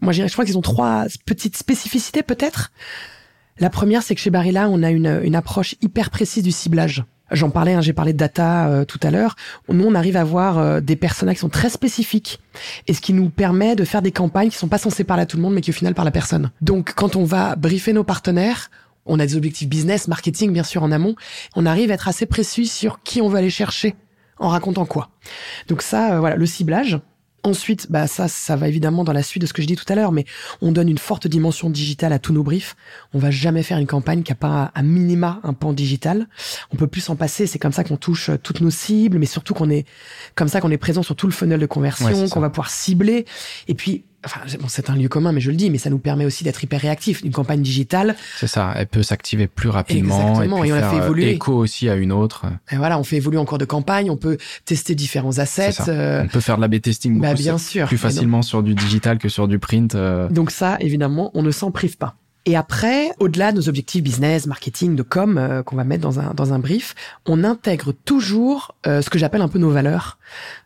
[0.01, 2.73] moi, je crois qu'ils ont trois petites spécificités, peut-être.
[3.59, 7.05] La première, c'est que chez Barilla, on a une, une approche hyper précise du ciblage.
[7.33, 9.37] J'en parlais, hein, j'ai parlé de data euh, tout à l'heure.
[9.69, 12.41] Nous, on arrive à voir euh, des personnages qui sont très spécifiques,
[12.87, 15.27] et ce qui nous permet de faire des campagnes qui sont pas censées parler à
[15.27, 16.51] tout le monde, mais qui au final parlent à personne.
[16.61, 18.71] Donc, quand on va briefer nos partenaires,
[19.07, 21.17] on a des objectifs business, marketing, bien sûr, en amont.
[21.57, 23.97] On arrive à être assez précis sur qui on veut aller chercher
[24.39, 25.11] en racontant quoi.
[25.69, 27.01] Donc ça, euh, voilà, le ciblage.
[27.45, 29.85] Ensuite, bah ça, ça va évidemment dans la suite de ce que je dis tout
[29.89, 30.25] à l'heure, mais
[30.61, 32.77] on donne une forte dimension digitale à tous nos briefs.
[33.15, 36.29] On va jamais faire une campagne qui a pas à minima un pan digital.
[36.73, 37.49] On peut plus s'en passer.
[37.49, 39.87] C'est comme ça qu'on touche euh, toutes nos cibles, mais surtout qu'on est
[40.37, 43.25] comme ça qu'on est présent sur tout le funnel de conversion, qu'on va pouvoir cibler.
[43.67, 45.99] Et puis Enfin, bon, c'est un lieu commun, mais je le dis, mais ça nous
[45.99, 47.23] permet aussi d'être hyper réactif.
[47.25, 48.17] Une campagne digitale.
[48.39, 48.73] C'est ça.
[48.77, 50.31] Elle peut s'activer plus rapidement.
[50.31, 50.65] Exactement.
[50.65, 51.31] Et, on a fait évoluer.
[51.31, 52.47] Écho aussi à une autre.
[52.71, 54.11] Et voilà, on fait évoluer encore de campagne.
[54.11, 55.89] On peut tester différents assets.
[55.89, 56.23] Euh...
[56.25, 57.87] On peut faire de la testing bah, bien sûr.
[57.87, 59.95] plus facilement sur du digital que sur du print.
[59.95, 60.29] Euh.
[60.29, 62.17] Donc ça, évidemment, on ne s'en prive pas.
[62.45, 66.19] Et après, au-delà de nos objectifs business, marketing, de com euh, qu'on va mettre dans
[66.19, 66.95] un dans un brief,
[67.27, 70.19] on intègre toujours euh, ce que j'appelle un peu nos valeurs.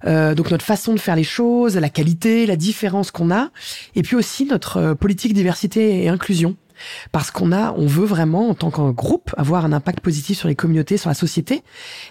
[0.06, 3.50] Euh, donc notre façon de faire les choses, la qualité, la différence qu'on a,
[3.94, 6.56] et puis aussi notre euh, politique diversité et inclusion.
[7.10, 10.48] Parce qu'on a, on veut vraiment, en tant qu'un groupe, avoir un impact positif sur
[10.48, 11.62] les communautés, sur la société.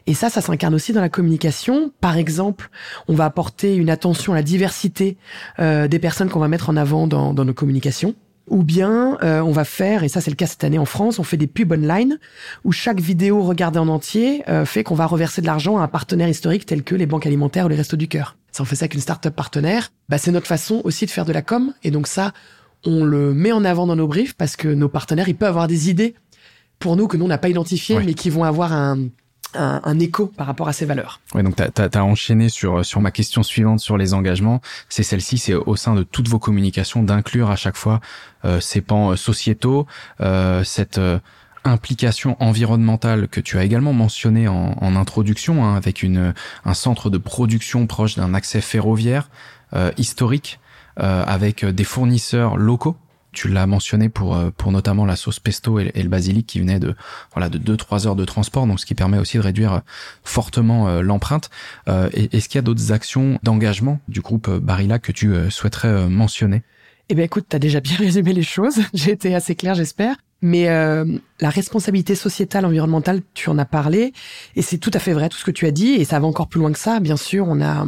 [0.07, 1.91] Et ça, ça s'incarne aussi dans la communication.
[2.01, 2.71] Par exemple,
[3.07, 5.17] on va apporter une attention à la diversité
[5.59, 8.15] des personnes qu'on va mettre en avant dans, dans nos communications
[8.47, 11.19] ou bien euh, on va faire, et ça c'est le cas cette année en France,
[11.19, 12.19] on fait des pubs online
[12.63, 15.87] où chaque vidéo regardée en entier euh, fait qu'on va reverser de l'argent à un
[15.87, 18.37] partenaire historique tel que les banques alimentaires ou les restos du cœur.
[18.51, 19.91] Ça on fait ça avec une start-up partenaire.
[20.09, 22.33] Bah, c'est notre façon aussi de faire de la com, et donc ça
[22.85, 25.67] on le met en avant dans nos briefs parce que nos partenaires ils peuvent avoir
[25.67, 26.15] des idées
[26.77, 29.07] pour nous que nous on n'a pas identifiées, mais qui vont avoir un
[29.55, 31.19] un, écho par rapport à ces valeurs.
[31.33, 34.61] Oui, donc tu as, enchaîné sur, sur ma question suivante sur les engagements.
[34.89, 38.01] C'est celle-ci, c'est au sein de toutes vos communications d'inclure à chaque fois
[38.43, 39.87] euh, ces pans euh, sociétaux,
[40.21, 40.99] euh, cette
[41.63, 46.33] implication environnementale que tu as également mentionné en, en introduction, hein, avec une,
[46.63, 49.29] un centre de production proche d'un accès ferroviaire
[49.97, 50.59] historique,
[50.95, 52.95] avec des fournisseurs locaux
[53.35, 56.79] tu l'as mentionné pour euh, pour notamment la sauce pesto et, le basilic qui venait
[56.79, 56.95] de
[57.33, 59.79] voilà de 2 3 heures de transport donc ce qui permet aussi de réduire euh,
[60.23, 61.49] fortement euh, l'empreinte.
[61.85, 66.63] Est-ce qu'il y a d'autres actions d'engagement du groupe Barilla que tu souhaiterais mentionner?
[67.09, 68.79] Eh bien, écoute, tu déjà bien résumé les choses.
[68.93, 70.15] J'ai été assez clair, j'espère.
[70.41, 71.05] Mais euh,
[71.39, 74.13] la responsabilité sociétale, environnementale, tu en as parlé,
[74.55, 76.27] et c'est tout à fait vrai tout ce que tu as dit, et ça va
[76.27, 76.99] encore plus loin que ça.
[76.99, 77.85] Bien sûr, on a,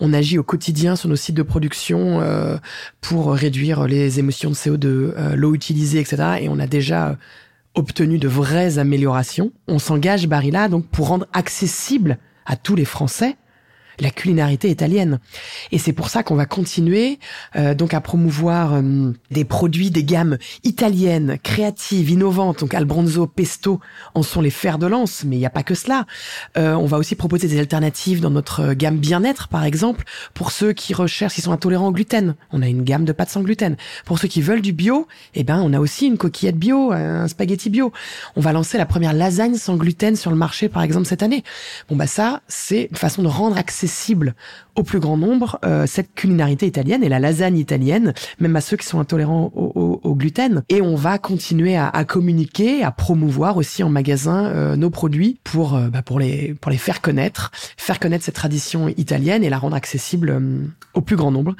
[0.00, 2.56] on agit au quotidien sur nos sites de production euh,
[3.00, 6.38] pour réduire les émissions de CO2, euh, l'eau utilisée, etc.
[6.40, 7.16] Et on a déjà
[7.74, 9.52] obtenu de vraies améliorations.
[9.68, 13.36] On s'engage, Barilla, donc pour rendre accessible à tous les Français
[13.98, 15.18] la culinarité italienne.
[15.72, 17.18] Et c'est pour ça qu'on va continuer
[17.56, 22.60] euh, donc à promouvoir euh, des produits, des gammes italiennes, créatives, innovantes.
[22.60, 23.80] Donc Albronzo, Pesto
[24.14, 26.06] en sont les fers de lance, mais il n'y a pas que cela.
[26.56, 30.72] Euh, on va aussi proposer des alternatives dans notre gamme bien-être, par exemple, pour ceux
[30.72, 32.34] qui recherchent, qui sont intolérants au gluten.
[32.52, 33.76] On a une gamme de pâtes sans gluten.
[34.04, 37.28] Pour ceux qui veulent du bio, eh ben on a aussi une coquillette bio, un
[37.28, 37.92] spaghetti bio.
[38.36, 41.44] On va lancer la première lasagne sans gluten sur le marché, par exemple, cette année.
[41.88, 44.34] Bon bah ça, c'est une façon de rendre accessible accessible
[44.74, 48.76] au plus grand nombre euh, cette culinarité italienne et la lasagne italienne, même à ceux
[48.76, 50.64] qui sont intolérants au, gluten.
[50.68, 55.74] Et on va continuer à, communiquer, à promouvoir aussi en magasin euh, nos produits pour
[55.74, 59.58] euh, bah, pour les pour les faire connaître, faire connaître cette tradition italienne et la
[59.58, 60.42] rendre accessible
[60.94, 61.54] au plus grand nombre.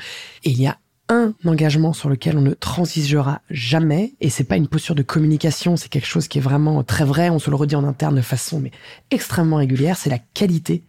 [0.44, 0.76] Et il y a
[1.08, 5.76] un engagement sur lequel on ne transigera jamais, et c'est pas une posture de communication,
[5.76, 8.20] c'est quelque chose qui est vraiment très vrai, on se le redit en interne de
[8.20, 8.72] façon mais
[9.10, 10.82] extrêmement régulière, c'est la qualité.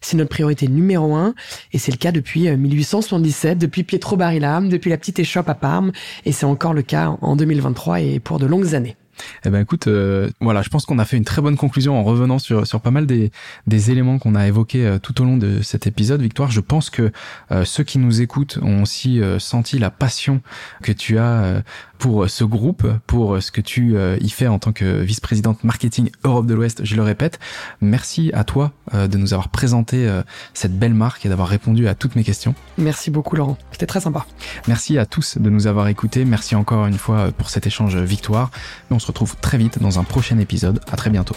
[0.00, 1.34] C'est notre priorité numéro un,
[1.72, 5.54] et c'est le cas depuis 1877, euh, depuis Pietro Barilla, depuis la petite échoppe à
[5.54, 5.92] Parme,
[6.24, 8.96] et c'est encore le cas en 2023 et pour de longues années.
[9.44, 12.04] Eh ben écoute, euh, voilà, je pense qu'on a fait une très bonne conclusion en
[12.04, 13.30] revenant sur sur pas mal des
[13.66, 16.22] des éléments qu'on a évoqués euh, tout au long de cet épisode.
[16.22, 17.12] Victoire, je pense que
[17.50, 20.40] euh, ceux qui nous écoutent ont aussi senti la passion
[20.82, 21.62] que tu as
[21.98, 26.46] pour ce groupe, pour ce que tu y fais en tant que vice-présidente marketing Europe
[26.46, 26.84] de l'Ouest.
[26.84, 27.38] Je le répète,
[27.80, 30.08] merci à toi de nous avoir présenté
[30.54, 32.54] cette belle marque et d'avoir répondu à toutes mes questions.
[32.76, 34.26] Merci beaucoup Laurent, c'était très sympa.
[34.66, 36.24] Merci à tous de nous avoir écoutés.
[36.24, 38.50] Merci encore une fois pour cet échange Victoire.
[38.90, 40.80] on se retrouve très vite dans un prochain épisode.
[40.90, 41.36] À très bientôt.